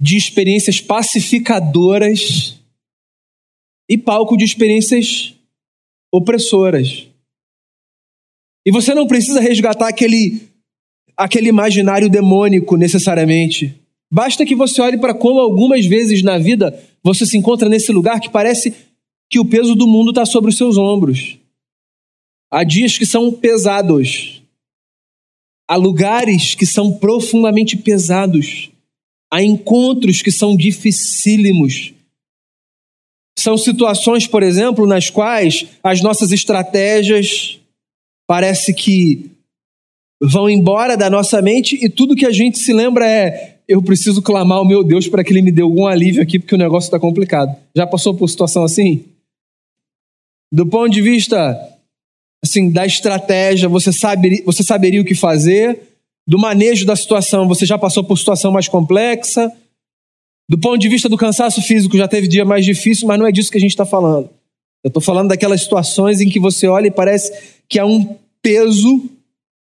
de 0.00 0.16
experiências 0.16 0.80
pacificadoras 0.80 2.58
e 3.88 3.96
palco 3.96 4.36
de 4.36 4.44
experiências 4.44 5.34
opressoras. 6.12 7.08
E 8.68 8.70
você 8.70 8.92
não 8.92 9.06
precisa 9.06 9.40
resgatar 9.40 9.88
aquele, 9.88 10.42
aquele 11.16 11.48
imaginário 11.48 12.06
demônico 12.06 12.76
necessariamente. 12.76 13.74
Basta 14.12 14.44
que 14.44 14.54
você 14.54 14.82
olhe 14.82 14.98
para 14.98 15.14
como 15.14 15.40
algumas 15.40 15.86
vezes 15.86 16.22
na 16.22 16.36
vida 16.36 16.78
você 17.02 17.24
se 17.24 17.38
encontra 17.38 17.66
nesse 17.66 17.90
lugar 17.92 18.20
que 18.20 18.28
parece 18.28 18.74
que 19.30 19.38
o 19.38 19.44
peso 19.46 19.74
do 19.74 19.86
mundo 19.86 20.10
está 20.10 20.26
sobre 20.26 20.50
os 20.50 20.58
seus 20.58 20.76
ombros. 20.76 21.38
Há 22.50 22.62
dias 22.62 22.98
que 22.98 23.06
são 23.06 23.32
pesados. 23.32 24.42
Há 25.66 25.76
lugares 25.76 26.54
que 26.54 26.66
são 26.66 26.92
profundamente 26.92 27.74
pesados. 27.74 28.68
Há 29.32 29.42
encontros 29.42 30.20
que 30.20 30.30
são 30.30 30.54
dificílimos. 30.54 31.94
São 33.38 33.56
situações, 33.56 34.26
por 34.26 34.42
exemplo, 34.42 34.86
nas 34.86 35.08
quais 35.08 35.64
as 35.82 36.02
nossas 36.02 36.32
estratégias 36.32 37.58
parece 38.28 38.74
que 38.74 39.30
vão 40.20 40.50
embora 40.50 40.96
da 40.96 41.08
nossa 41.08 41.40
mente 41.40 41.82
e 41.82 41.88
tudo 41.88 42.14
que 42.14 42.26
a 42.26 42.30
gente 42.30 42.58
se 42.58 42.72
lembra 42.72 43.08
é: 43.10 43.56
eu 43.66 43.82
preciso 43.82 44.20
clamar 44.20 44.58
ao 44.58 44.64
meu 44.64 44.84
Deus 44.84 45.08
para 45.08 45.24
que 45.24 45.32
ele 45.32 45.42
me 45.42 45.50
dê 45.50 45.62
algum 45.62 45.86
alívio 45.86 46.22
aqui, 46.22 46.38
porque 46.38 46.54
o 46.54 46.58
negócio 46.58 46.86
está 46.86 47.00
complicado. 47.00 47.56
Já 47.74 47.86
passou 47.86 48.14
por 48.14 48.28
situação 48.28 48.62
assim? 48.62 49.04
Do 50.52 50.66
ponto 50.66 50.90
de 50.90 51.00
vista 51.00 51.58
assim 52.44 52.70
da 52.70 52.86
estratégia, 52.86 53.68
você 53.68 53.92
sabe, 53.92 54.42
você 54.44 54.62
saberia 54.62 55.00
o 55.00 55.04
que 55.04 55.14
fazer. 55.14 55.80
Do 56.26 56.38
manejo 56.38 56.84
da 56.84 56.94
situação, 56.94 57.48
você 57.48 57.64
já 57.64 57.78
passou 57.78 58.04
por 58.04 58.18
situação 58.18 58.52
mais 58.52 58.68
complexa. 58.68 59.50
Do 60.48 60.58
ponto 60.58 60.78
de 60.78 60.88
vista 60.88 61.08
do 61.08 61.16
cansaço 61.16 61.60
físico, 61.62 61.96
já 61.96 62.06
teve 62.06 62.28
dia 62.28 62.44
mais 62.44 62.64
difícil, 62.64 63.08
mas 63.08 63.18
não 63.18 63.26
é 63.26 63.32
disso 63.32 63.50
que 63.50 63.56
a 63.56 63.60
gente 63.60 63.70
está 63.70 63.86
falando. 63.86 64.30
Eu 64.84 64.88
estou 64.88 65.02
falando 65.02 65.28
daquelas 65.28 65.62
situações 65.62 66.20
em 66.20 66.28
que 66.28 66.38
você 66.38 66.66
olha 66.68 66.86
e 66.86 66.90
parece 66.90 67.57
que 67.68 67.78
há 67.78 67.86
um 67.86 68.16
peso 68.42 69.08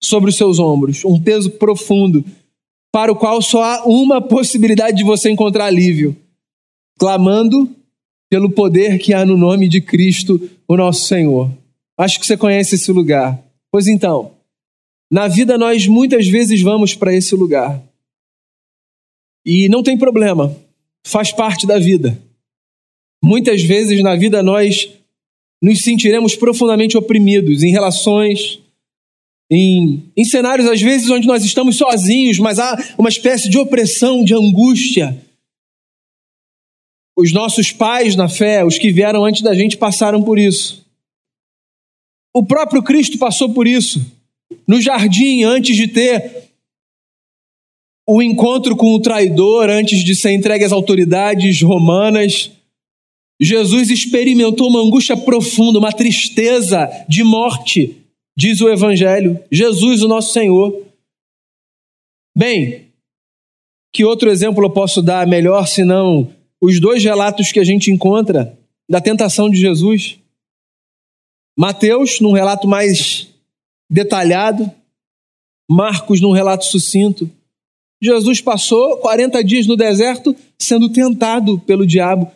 sobre 0.02 0.30
os 0.30 0.38
seus 0.38 0.60
ombros, 0.60 1.04
um 1.06 1.22
peso 1.22 1.52
profundo, 1.52 2.24
para 2.92 3.12
o 3.12 3.16
qual 3.16 3.42
só 3.42 3.64
há 3.64 3.86
uma 3.86 4.22
possibilidade 4.22 4.98
de 4.98 5.04
você 5.04 5.30
encontrar 5.30 5.66
alívio: 5.66 6.16
clamando 6.98 7.70
pelo 8.30 8.50
poder 8.50 8.98
que 8.98 9.14
há 9.14 9.26
no 9.26 9.38
nome 9.38 9.68
de 9.68 9.82
Cristo, 9.82 10.50
o 10.68 10.78
nosso 10.78 11.06
Senhor. 11.08 11.52
Acho 11.98 12.20
que 12.20 12.26
você 12.26 12.38
conhece 12.38 12.76
esse 12.76 12.92
lugar. 12.92 13.42
Pois 13.70 13.88
então, 13.88 14.32
na 15.12 15.28
vida 15.28 15.58
nós 15.58 15.86
muitas 15.88 16.28
vezes 16.28 16.62
vamos 16.62 16.96
para 16.96 17.14
esse 17.14 17.36
lugar. 17.36 17.82
E 19.46 19.68
não 19.70 19.84
tem 19.84 19.98
problema, 19.98 20.56
faz 21.06 21.32
parte 21.32 21.68
da 21.68 21.78
vida. 21.78 22.18
Muitas 23.24 23.62
vezes 23.62 24.02
na 24.02 24.16
vida 24.16 24.42
nós 24.42 24.90
nos 25.62 25.82
sentiremos 25.82 26.36
profundamente 26.36 26.98
oprimidos 26.98 27.62
em 27.62 27.72
relações, 27.72 28.60
em, 29.50 30.04
em 30.16 30.26
cenários 30.26 30.68
às 30.68 30.82
vezes 30.82 31.10
onde 31.10 31.28
nós 31.28 31.44
estamos 31.44 31.78
sozinhos, 31.78 32.40
mas 32.40 32.58
há 32.58 32.76
uma 32.98 33.10
espécie 33.10 33.50
de 33.50 33.58
opressão, 33.58 34.24
de 34.24 34.34
angústia. 34.34 35.24
Os 37.16 37.32
nossos 37.32 37.72
pais 37.72 38.16
na 38.16 38.28
fé, 38.28 38.66
os 38.66 38.78
que 38.78 38.92
vieram 38.92 39.24
antes 39.26 39.42
da 39.42 39.54
gente, 39.54 39.78
passaram 39.78 40.24
por 40.24 40.40
isso. 40.40 40.86
O 42.34 42.46
próprio 42.46 42.82
Cristo 42.82 43.18
passou 43.18 43.54
por 43.54 43.68
isso. 43.68 44.00
No 44.66 44.82
jardim, 44.82 45.44
antes 45.44 45.76
de 45.76 45.88
ter 45.88 46.50
o 48.08 48.22
encontro 48.22 48.76
com 48.76 48.94
o 48.94 49.00
traidor, 49.00 49.70
antes 49.70 50.04
de 50.04 50.16
ser 50.16 50.32
entregue 50.32 50.64
às 50.64 50.72
autoridades 50.72 51.62
romanas, 51.62 52.52
Jesus 53.42 53.90
experimentou 53.90 54.70
uma 54.70 54.82
angústia 54.82 55.18
profunda, 55.18 55.80
uma 55.80 55.92
tristeza 55.92 56.88
de 57.10 57.24
morte, 57.24 57.98
diz 58.38 58.62
o 58.62 58.70
Evangelho. 58.70 59.44
Jesus, 59.52 60.04
o 60.04 60.08
nosso 60.08 60.32
Senhor. 60.32 60.86
Bem, 62.38 62.92
que 63.92 64.06
outro 64.06 64.30
exemplo 64.30 64.64
eu 64.64 64.70
posso 64.70 65.02
dar 65.02 65.26
melhor 65.26 65.68
senão 65.68 66.32
os 66.62 66.80
dois 66.80 67.04
relatos 67.04 67.52
que 67.52 67.60
a 67.60 67.64
gente 67.64 67.90
encontra 67.90 68.56
da 68.88 69.02
tentação 69.02 69.50
de 69.50 69.58
Jesus? 69.58 70.20
Mateus, 71.58 72.20
num 72.20 72.34
relato 72.34 72.68
mais 72.68 73.28
detalhado, 73.90 74.72
Marcos, 75.70 76.22
num 76.22 76.32
relato 76.32 76.66
sucinto. 76.66 77.30
Jesus 78.00 78.40
passou 78.40 78.98
40 78.98 79.44
dias 79.44 79.66
no 79.66 79.76
deserto 79.76 80.36
sendo 80.60 80.90
tentado 80.90 81.60
pelo 81.60 81.88
diabo. 81.88 82.32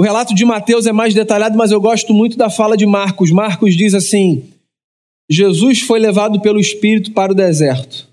O 0.00 0.02
relato 0.02 0.34
de 0.34 0.46
Mateus 0.46 0.86
é 0.86 0.92
mais 0.92 1.12
detalhado, 1.12 1.58
mas 1.58 1.70
eu 1.70 1.78
gosto 1.78 2.14
muito 2.14 2.34
da 2.34 2.48
fala 2.48 2.74
de 2.74 2.86
Marcos. 2.86 3.30
Marcos 3.30 3.76
diz 3.76 3.92
assim: 3.92 4.50
Jesus 5.28 5.82
foi 5.82 5.98
levado 5.98 6.40
pelo 6.40 6.58
Espírito 6.58 7.12
para 7.12 7.32
o 7.32 7.34
deserto. 7.34 8.08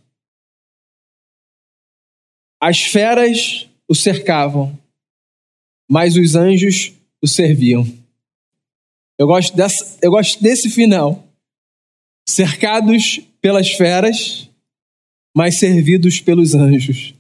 As 2.62 2.82
feras 2.82 3.70
o 3.88 3.96
cercavam, 3.96 4.78
mas 5.90 6.18
os 6.18 6.36
anjos 6.36 6.92
o 7.22 7.28
serviam. 7.28 7.88
Eu 9.18 9.26
gosto, 9.26 9.56
dessa, 9.56 9.98
eu 10.02 10.12
gosto 10.12 10.44
desse 10.44 10.70
final. 10.70 11.24
Cercados 12.28 13.22
pelas 13.40 13.72
feras, 13.72 14.50
mas 15.34 15.56
servidos 15.58 16.20
pelos 16.20 16.54
anjos. 16.54 17.14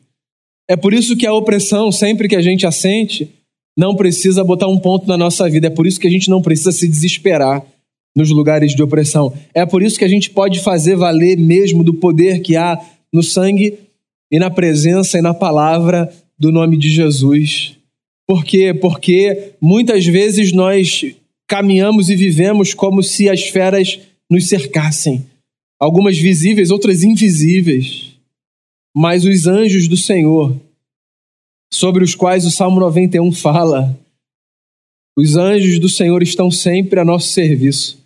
É 0.67 0.75
por 0.75 0.93
isso 0.93 1.15
que 1.15 1.25
a 1.25 1.33
opressão, 1.33 1.89
sempre 1.89 2.27
que 2.27 2.35
a 2.35 2.41
gente 2.41 2.67
a 2.67 2.71
sente, 2.71 3.33
não 3.77 3.95
precisa 3.95 4.43
botar 4.43 4.67
um 4.67 4.79
ponto 4.79 5.07
na 5.07 5.15
nossa 5.15 5.47
vida. 5.47 5.67
É 5.67 5.69
por 5.69 5.85
isso 5.85 5.99
que 5.99 6.07
a 6.07 6.09
gente 6.09 6.29
não 6.29 6.41
precisa 6.41 6.71
se 6.71 6.87
desesperar 6.87 7.63
nos 8.15 8.31
lugares 8.31 8.75
de 8.75 8.81
opressão. 8.81 9.31
É 9.53 9.63
por 9.63 9.83
isso 9.83 9.99
que 9.99 10.05
a 10.05 10.07
gente 10.07 10.31
pode 10.31 10.59
fazer 10.61 10.95
valer 10.95 11.37
mesmo 11.37 11.83
do 11.83 11.93
poder 11.93 12.41
que 12.41 12.55
há 12.55 12.83
no 13.13 13.21
sangue 13.21 13.77
e 14.31 14.39
na 14.39 14.49
presença 14.49 15.19
e 15.19 15.21
na 15.21 15.33
palavra 15.33 16.11
do 16.39 16.51
nome 16.51 16.75
de 16.75 16.89
Jesus. 16.89 17.77
Por 18.27 18.43
quê? 18.43 18.73
Porque 18.73 19.53
muitas 19.61 20.05
vezes 20.05 20.51
nós 20.51 21.05
caminhamos 21.47 22.09
e 22.09 22.15
vivemos 22.15 22.73
como 22.73 23.03
se 23.03 23.29
as 23.29 23.43
feras 23.43 23.99
nos 24.29 24.49
cercassem. 24.49 25.23
Algumas 25.79 26.17
visíveis, 26.17 26.71
outras 26.71 27.03
invisíveis. 27.03 28.15
Mas 28.95 29.23
os 29.23 29.45
anjos 29.45 29.87
do 29.87 29.95
Senhor 29.95 30.59
sobre 31.71 32.03
os 32.03 32.15
quais 32.15 32.45
o 32.45 32.51
Salmo 32.51 32.79
91 32.79 33.31
fala. 33.31 33.97
Os 35.17 35.35
anjos 35.35 35.79
do 35.79 35.89
Senhor 35.89 36.21
estão 36.21 36.51
sempre 36.51 36.99
a 36.99 37.05
nosso 37.05 37.29
serviço 37.29 37.97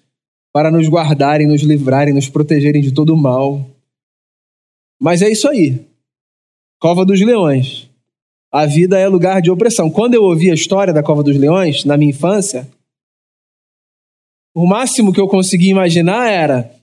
para 0.53 0.71
nos 0.71 0.87
guardarem, 0.87 1.47
nos 1.47 1.61
livrarem, 1.61 2.13
nos 2.13 2.29
protegerem 2.29 2.81
de 2.81 2.93
todo 2.93 3.15
mal. 3.15 3.65
Mas 4.99 5.21
é 5.21 5.29
isso 5.29 5.47
aí. 5.47 5.79
Cova 6.79 7.05
dos 7.05 7.21
Leões. 7.21 7.89
A 8.51 8.65
vida 8.65 8.99
é 8.99 9.07
lugar 9.07 9.41
de 9.41 9.49
opressão. 9.49 9.89
Quando 9.89 10.13
eu 10.13 10.23
ouvi 10.23 10.51
a 10.51 10.53
história 10.53 10.93
da 10.93 11.01
Cova 11.01 11.23
dos 11.23 11.37
Leões, 11.37 11.85
na 11.85 11.95
minha 11.95 12.11
infância, 12.11 12.67
o 14.53 14.67
máximo 14.67 15.13
que 15.13 15.21
eu 15.21 15.27
conseguia 15.27 15.71
imaginar 15.71 16.29
era 16.29 16.75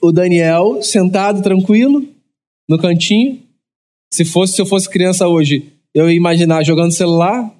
o 0.00 0.10
Daniel 0.10 0.82
sentado 0.82 1.42
tranquilo 1.42 2.06
no 2.68 2.78
cantinho, 2.78 3.40
se 4.12 4.24
fosse 4.24 4.54
se 4.54 4.62
eu 4.62 4.66
fosse 4.66 4.88
criança 4.88 5.28
hoje, 5.28 5.72
eu 5.94 6.10
ia 6.10 6.16
imaginar 6.16 6.64
jogando 6.64 6.92
celular 6.92 7.54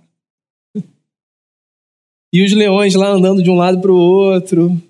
e 2.33 2.45
os 2.45 2.53
leões 2.53 2.95
lá 2.95 3.09
andando 3.09 3.43
de 3.43 3.51
um 3.51 3.55
lado 3.55 3.81
para 3.81 3.93
o 3.93 3.97
outro, 3.97 4.81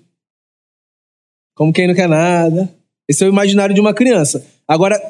como 1.55 1.71
quem 1.71 1.87
não 1.87 1.95
quer 1.95 2.07
nada. 2.07 2.69
Esse 3.07 3.23
é 3.23 3.27
o 3.27 3.29
imaginário 3.29 3.73
de 3.73 3.81
uma 3.81 3.93
criança. 3.93 4.45
Agora, 4.67 5.01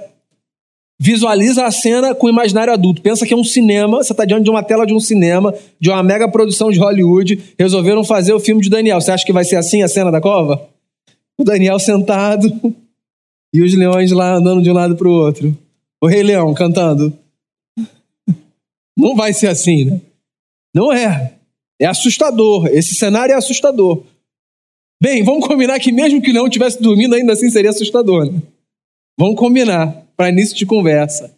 visualiza 0.99 1.65
a 1.65 1.71
cena 1.71 2.13
com 2.13 2.27
o 2.27 2.29
imaginário 2.29 2.71
adulto. 2.71 3.01
Pensa 3.01 3.25
que 3.25 3.33
é 3.33 3.37
um 3.37 3.43
cinema, 3.43 3.97
você 3.97 4.13
está 4.13 4.25
diante 4.25 4.43
de 4.43 4.49
uma 4.49 4.63
tela 4.63 4.85
de 4.85 4.93
um 4.93 4.99
cinema, 4.99 5.53
de 5.79 5.89
uma 5.89 6.03
mega 6.03 6.29
produção 6.29 6.71
de 6.71 6.79
Hollywood. 6.79 7.55
Resolveram 7.57 8.03
fazer 8.03 8.33
o 8.33 8.39
filme 8.39 8.61
de 8.61 8.69
Daniel. 8.69 9.01
Você 9.01 9.11
acha 9.11 9.25
que 9.25 9.33
vai 9.33 9.43
ser 9.43 9.57
assim 9.57 9.81
a 9.81 9.87
cena 9.87 10.11
da 10.11 10.21
cova? 10.21 10.69
O 11.37 11.43
Daniel 11.43 11.79
sentado 11.79 12.49
e 13.53 13.61
os 13.61 13.73
leões 13.73 14.11
lá 14.11 14.35
andando 14.35 14.61
de 14.61 14.69
um 14.69 14.73
lado 14.73 14.95
para 14.95 15.07
o 15.07 15.11
outro 15.11 15.57
o 16.01 16.07
Rei 16.07 16.23
Leão 16.23 16.53
cantando. 16.53 17.17
Não 18.97 19.15
vai 19.15 19.33
ser 19.33 19.47
assim, 19.47 19.85
né? 19.85 20.01
Não 20.73 20.91
é. 20.91 21.35
É 21.79 21.85
assustador. 21.85 22.67
Esse 22.67 22.95
cenário 22.95 23.33
é 23.33 23.35
assustador. 23.35 24.03
Bem, 25.01 25.23
vamos 25.23 25.47
combinar 25.47 25.79
que 25.79 25.91
mesmo 25.91 26.21
que 26.21 26.29
o 26.29 26.33
leão 26.33 26.47
estivesse 26.47 26.81
dormindo, 26.81 27.15
ainda 27.15 27.31
assim 27.31 27.49
seria 27.49 27.69
assustador. 27.69 28.29
Né? 28.29 28.41
Vamos 29.17 29.37
combinar 29.37 30.05
para 30.17 30.29
início 30.29 30.55
de 30.55 30.65
conversa. 30.65 31.33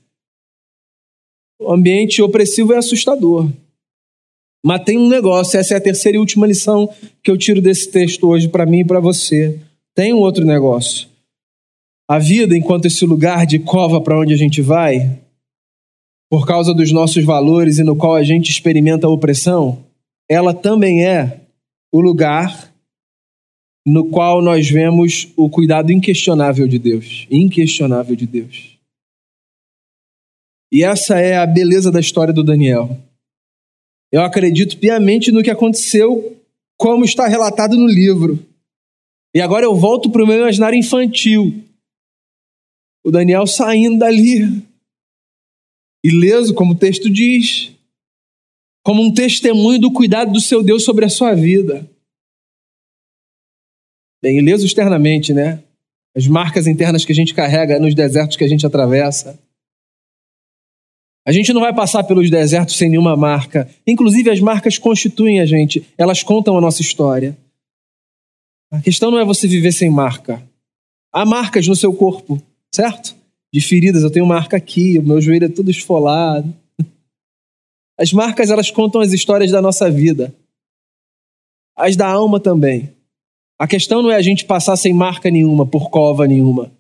O 1.60 1.72
ambiente 1.72 2.22
opressivo 2.24 2.74
é 2.74 2.78
assustador. 2.78 3.48
Mas 4.66 4.84
tem 4.84 4.98
um 4.98 5.08
negócio, 5.08 5.60
essa 5.60 5.76
é 5.76 5.78
a 5.78 5.82
terceira 5.82 6.18
e 6.18 6.20
última 6.20 6.48
lição 6.48 6.92
que 7.24 7.30
eu 7.30 7.38
tiro 7.38 7.62
desse 7.62 7.90
texto 7.92 8.28
hoje 8.28 8.48
para 8.48 8.66
mim 8.66 8.80
e 8.80 8.86
para 8.86 9.00
você. 9.00 9.60
Tem 9.94 10.14
um 10.14 10.20
outro 10.20 10.44
negócio. 10.44 11.11
A 12.12 12.20
vida, 12.20 12.58
enquanto 12.58 12.88
esse 12.88 13.06
lugar 13.06 13.46
de 13.46 13.58
cova 13.58 14.02
para 14.02 14.20
onde 14.20 14.34
a 14.34 14.38
gente 14.38 14.62
vai, 14.62 15.18
por 16.30 16.46
causa 16.46 16.74
dos 16.74 16.92
nossos 16.92 17.24
valores 17.24 17.80
e 17.80 17.86
no 17.86 17.96
qual 17.96 18.16
a 18.16 18.22
gente 18.22 18.50
experimenta 18.50 19.08
a 19.08 19.10
opressão, 19.10 19.86
ela 20.30 20.54
também 20.54 21.06
é 21.08 21.40
o 21.90 22.02
lugar 22.02 22.70
no 23.88 24.10
qual 24.10 24.42
nós 24.42 24.70
vemos 24.70 25.32
o 25.38 25.50
cuidado 25.50 25.90
inquestionável 25.90 26.68
de 26.68 26.78
Deus, 26.78 27.26
inquestionável 27.32 28.14
de 28.14 28.28
Deus. 28.28 28.78
E 30.70 30.84
essa 30.84 31.18
é 31.18 31.38
a 31.38 31.48
beleza 31.48 31.90
da 31.90 32.02
história 32.02 32.34
do 32.34 32.44
Daniel. 32.44 33.00
Eu 34.12 34.22
acredito 34.22 34.78
piamente 34.78 35.32
no 35.32 35.42
que 35.42 35.50
aconteceu, 35.50 36.36
como 36.78 37.06
está 37.06 37.26
relatado 37.26 37.78
no 37.78 37.88
livro. 37.88 38.38
E 39.34 39.40
agora 39.40 39.64
eu 39.64 39.74
volto 39.74 40.10
para 40.10 40.26
o 40.26 40.28
meu 40.28 40.40
imaginário 40.40 40.78
infantil. 40.78 41.71
O 43.04 43.12
Daniel 43.12 43.48
saindo 43.48 44.00
dali, 44.00 44.66
ileso, 46.04 46.54
como 46.54 46.74
o 46.74 46.78
texto 46.78 47.10
diz. 47.10 47.74
como 48.84 49.02
um 49.04 49.14
testemunho 49.14 49.80
do 49.80 49.92
cuidado 49.94 50.32
do 50.32 50.42
seu 50.42 50.64
Deus 50.64 50.84
sobre 50.84 51.06
a 51.06 51.10
sua 51.10 51.34
vida. 51.36 51.88
Bem, 54.22 54.38
ileso 54.40 54.66
externamente, 54.66 55.34
né? 55.34 55.64
As 56.16 56.28
marcas 56.28 56.68
internas 56.68 57.06
que 57.06 57.12
a 57.12 57.16
gente 57.16 57.34
carrega 57.34 57.80
nos 57.80 57.96
desertos 57.96 58.38
que 58.38 58.44
a 58.44 58.48
gente 58.48 58.66
atravessa. 58.66 59.40
A 61.26 61.32
gente 61.32 61.54
não 61.54 61.62
vai 61.62 61.74
passar 61.74 62.04
pelos 62.04 62.30
desertos 62.30 62.76
sem 62.76 62.90
nenhuma 62.90 63.16
marca. 63.16 63.70
Inclusive, 63.86 64.32
as 64.32 64.40
marcas 64.40 64.78
constituem 64.78 65.40
a 65.40 65.46
gente, 65.46 65.86
elas 65.98 66.24
contam 66.24 66.58
a 66.58 66.62
nossa 66.62 66.82
história. 66.82 67.38
A 68.72 68.82
questão 68.82 69.12
não 69.12 69.20
é 69.20 69.26
você 69.26 69.48
viver 69.48 69.72
sem 69.72 69.90
marca. 69.90 70.42
Há 71.14 71.26
marcas 71.26 71.68
no 71.68 71.76
seu 71.76 71.94
corpo, 71.94 72.42
certo? 72.74 73.16
De 73.54 73.60
feridas, 73.60 74.04
eu 74.04 74.12
tenho 74.12 74.26
marca 74.26 74.58
aqui, 74.58 74.98
o 74.98 75.04
meu 75.04 75.20
joelho 75.20 75.46
é 75.46 75.50
todo 75.50 75.70
esfolado. 75.70 76.54
As 78.00 78.14
marcas, 78.14 78.50
elas 78.50 78.72
contam 78.72 79.02
as 79.02 79.12
histórias 79.12 79.52
da 79.52 79.62
nossa 79.62 79.92
vida. 79.92 80.34
As 81.76 81.96
da 81.96 82.08
alma 82.08 82.40
também. 82.40 82.96
A 83.60 83.68
questão 83.68 84.02
não 84.02 84.10
é 84.10 84.16
a 84.16 84.22
gente 84.22 84.46
passar 84.46 84.76
sem 84.76 84.94
marca 84.94 85.30
nenhuma, 85.30 85.68
por 85.68 85.90
cova 85.90 86.26
nenhuma. 86.26 86.72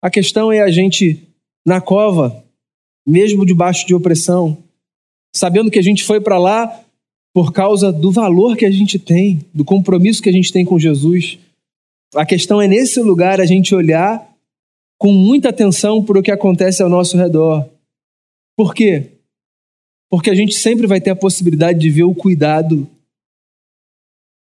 A 0.00 0.08
questão 0.08 0.50
é 0.50 0.60
a 0.60 0.70
gente, 0.70 1.22
na 1.66 1.80
cova, 1.80 2.44
mesmo 3.06 3.44
debaixo 3.44 3.86
de 3.86 3.94
opressão, 3.94 4.56
sabendo 5.34 5.70
que 5.70 5.78
a 5.78 5.82
gente 5.82 6.04
foi 6.04 6.20
para 6.20 6.38
lá 6.38 6.84
por 7.34 7.52
causa 7.52 7.92
do 7.92 8.10
valor 8.10 8.56
que 8.56 8.64
a 8.64 8.70
gente 8.70 8.98
tem, 8.98 9.44
do 9.52 9.64
compromisso 9.64 10.22
que 10.22 10.28
a 10.28 10.32
gente 10.32 10.52
tem 10.52 10.64
com 10.64 10.78
Jesus. 10.78 11.38
A 12.14 12.24
questão 12.24 12.62
é 12.62 12.66
nesse 12.66 13.00
lugar 13.00 13.40
a 13.40 13.46
gente 13.46 13.74
olhar 13.74 14.26
com 14.98 15.12
muita 15.12 15.50
atenção 15.50 16.04
para 16.04 16.18
o 16.18 16.22
que 16.22 16.30
acontece 16.30 16.82
ao 16.82 16.88
nosso 16.88 17.16
redor. 17.16 17.68
Por 18.56 18.74
quê? 18.74 19.12
Porque 20.10 20.28
a 20.28 20.34
gente 20.34 20.54
sempre 20.54 20.86
vai 20.86 21.00
ter 21.00 21.10
a 21.10 21.16
possibilidade 21.16 21.78
de 21.78 21.88
ver 21.88 22.02
o 22.02 22.14
cuidado, 22.14 22.88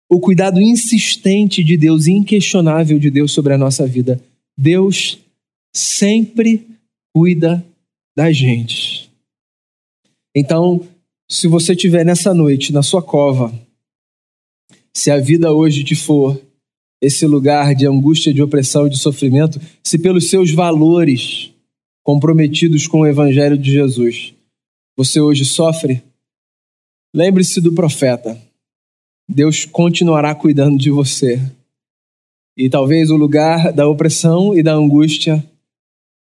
o 0.09 0.19
cuidado 0.19 0.59
insistente 0.59 1.63
de 1.63 1.77
Deus, 1.77 2.07
inquestionável 2.07 2.99
de 2.99 3.09
Deus 3.09 3.31
sobre 3.31 3.53
a 3.53 3.57
nossa 3.57 3.87
vida. 3.87 4.21
Deus 4.57 5.19
sempre 5.73 6.67
cuida 7.15 7.65
da 8.15 8.31
gente. 8.31 9.09
Então, 10.35 10.85
se 11.29 11.47
você 11.47 11.71
estiver 11.71 12.05
nessa 12.05 12.33
noite, 12.33 12.73
na 12.73 12.83
sua 12.83 13.01
cova, 13.01 13.53
se 14.93 15.09
a 15.09 15.17
vida 15.17 15.53
hoje 15.53 15.83
te 15.83 15.95
for 15.95 16.39
esse 17.01 17.25
lugar 17.25 17.73
de 17.73 17.87
angústia, 17.87 18.33
de 18.33 18.43
opressão, 18.43 18.87
de 18.87 18.97
sofrimento, 18.99 19.59
se 19.83 19.97
pelos 19.97 20.29
seus 20.29 20.51
valores 20.51 21.51
comprometidos 22.03 22.87
com 22.87 23.01
o 23.01 23.07
Evangelho 23.07 23.57
de 23.57 23.71
Jesus, 23.71 24.33
você 24.95 25.19
hoje 25.19 25.43
sofre, 25.43 26.03
lembre-se 27.13 27.59
do 27.59 27.73
profeta. 27.73 28.39
Deus 29.27 29.65
continuará 29.65 30.35
cuidando 30.35 30.77
de 30.77 30.91
você. 30.91 31.41
E 32.57 32.69
talvez 32.69 33.09
o 33.09 33.15
lugar 33.15 33.71
da 33.73 33.87
opressão 33.87 34.55
e 34.55 34.61
da 34.61 34.73
angústia 34.73 35.43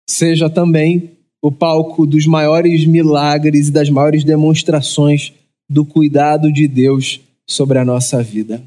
seja 0.09 0.51
também 0.51 1.13
o 1.43 1.53
palco 1.53 2.07
dos 2.07 2.27
maiores 2.27 2.87
milagres 2.87 3.69
e 3.69 3.71
das 3.71 3.91
maiores 3.91 4.25
demonstrações 4.25 5.33
do 5.69 5.85
cuidado 5.85 6.51
de 6.53 6.67
Deus 6.67 7.21
sobre 7.47 7.79
a 7.79 7.85
nossa 7.85 8.23
vida. 8.23 8.63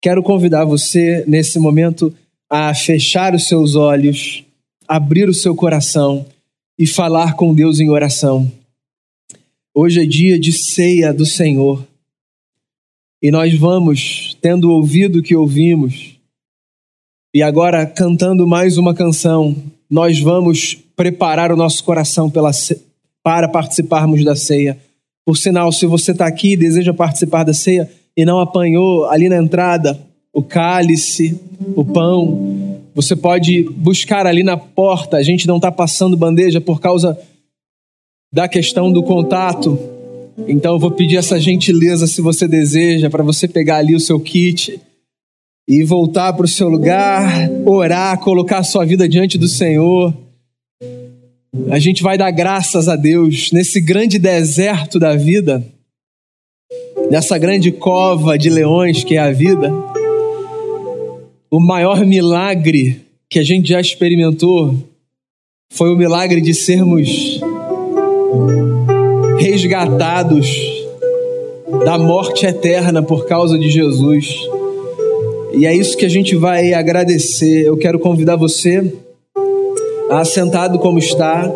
Quero 0.00 0.22
convidar 0.22 0.64
você, 0.64 1.24
nesse 1.26 1.58
momento, 1.58 2.14
a 2.48 2.74
fechar 2.74 3.34
os 3.34 3.48
seus 3.48 3.74
olhos, 3.74 4.44
abrir 4.86 5.28
o 5.28 5.34
seu 5.34 5.54
coração 5.54 6.26
e 6.78 6.86
falar 6.86 7.34
com 7.34 7.54
Deus 7.54 7.80
em 7.80 7.90
oração. 7.90 8.50
Hoje 9.74 10.02
é 10.02 10.06
dia 10.06 10.38
de 10.38 10.52
ceia 10.52 11.12
do 11.12 11.24
Senhor 11.24 11.86
e 13.24 13.30
nós 13.30 13.54
vamos, 13.58 14.36
tendo 14.42 14.70
ouvido 14.70 15.20
o 15.20 15.22
que 15.22 15.34
ouvimos, 15.34 16.14
e 17.32 17.42
agora 17.42 17.86
cantando 17.86 18.46
mais 18.46 18.76
uma 18.76 18.92
canção, 18.92 19.56
nós 19.88 20.20
vamos 20.20 20.74
preparar 20.94 21.50
o 21.50 21.56
nosso 21.56 21.82
coração 21.82 22.30
pela, 22.30 22.50
para 23.22 23.48
participarmos 23.48 24.22
da 24.22 24.36
ceia. 24.36 24.78
Por 25.24 25.38
sinal, 25.38 25.72
se 25.72 25.86
você 25.86 26.12
está 26.12 26.26
aqui 26.26 26.52
e 26.52 26.56
deseja 26.56 26.92
participar 26.92 27.44
da 27.44 27.54
ceia 27.54 27.90
e 28.16 28.24
não 28.24 28.40
apanhou 28.40 29.06
ali 29.06 29.28
na 29.28 29.36
entrada 29.36 29.98
o 30.32 30.42
cálice, 30.42 31.40
o 31.76 31.84
pão, 31.84 32.80
você 32.94 33.14
pode 33.14 33.62
buscar 33.62 34.26
ali 34.26 34.42
na 34.42 34.56
porta. 34.56 35.16
A 35.16 35.22
gente 35.22 35.46
não 35.46 35.56
está 35.56 35.70
passando 35.70 36.16
bandeja 36.16 36.60
por 36.60 36.80
causa 36.80 37.16
da 38.32 38.48
questão 38.48 38.92
do 38.92 39.02
contato. 39.02 39.78
Então 40.48 40.74
eu 40.74 40.78
vou 40.78 40.90
pedir 40.90 41.16
essa 41.16 41.38
gentileza, 41.38 42.08
se 42.08 42.20
você 42.20 42.48
deseja, 42.48 43.08
para 43.08 43.22
você 43.22 43.46
pegar 43.46 43.76
ali 43.76 43.94
o 43.94 44.00
seu 44.00 44.18
kit 44.18 44.80
e 45.68 45.84
voltar 45.84 46.32
para 46.32 46.44
o 46.44 46.48
seu 46.48 46.68
lugar, 46.68 47.48
orar, 47.64 48.18
colocar 48.18 48.58
a 48.58 48.64
sua 48.64 48.84
vida 48.84 49.08
diante 49.08 49.38
do 49.38 49.48
Senhor. 49.48 50.12
A 51.70 51.78
gente 51.78 52.02
vai 52.02 52.18
dar 52.18 52.32
graças 52.32 52.88
a 52.88 52.96
Deus 52.96 53.52
nesse 53.52 53.80
grande 53.80 54.18
deserto 54.18 54.98
da 54.98 55.14
vida, 55.14 55.64
nessa 57.10 57.38
grande 57.38 57.70
cova 57.70 58.36
de 58.36 58.50
leões 58.50 59.04
que 59.04 59.16
é 59.16 59.20
a 59.20 59.30
vida. 59.30 59.72
O 61.50 61.60
maior 61.60 62.04
milagre 62.04 63.00
que 63.28 63.38
a 63.38 63.42
gente 63.42 63.68
já 63.68 63.80
experimentou 63.80 64.74
foi 65.72 65.90
o 65.90 65.96
milagre 65.96 66.40
de 66.40 66.54
sermos 66.54 67.40
resgatados 69.38 70.48
da 71.84 71.98
morte 71.98 72.46
eterna 72.46 73.02
por 73.02 73.26
causa 73.26 73.58
de 73.58 73.70
Jesus. 73.70 74.34
E 75.52 75.66
é 75.66 75.74
isso 75.74 75.96
que 75.96 76.04
a 76.04 76.08
gente 76.08 76.34
vai 76.34 76.72
agradecer. 76.72 77.66
Eu 77.66 77.76
quero 77.76 77.98
convidar 77.98 78.36
você 78.36 78.92
a, 80.10 80.24
sentado 80.24 80.78
como 80.78 80.98
está, 80.98 81.52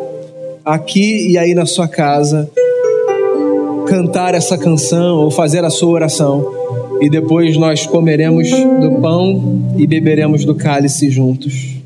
aqui 0.65 1.29
e 1.31 1.39
aí 1.39 1.55
na 1.55 1.67
sua 1.67 1.89
casa, 1.89 2.51
cantar 3.89 4.35
essa 4.35 4.59
canção 4.59 5.17
ou 5.17 5.31
fazer 5.31 5.65
a 5.65 5.71
sua 5.71 5.89
oração. 5.89 6.47
E 7.01 7.09
depois 7.09 7.57
nós 7.57 7.87
comeremos 7.87 8.51
do 8.51 9.01
pão 9.01 9.73
e 9.77 9.87
beberemos 9.87 10.45
do 10.45 10.55
cálice 10.55 11.11
juntos. 11.11 11.78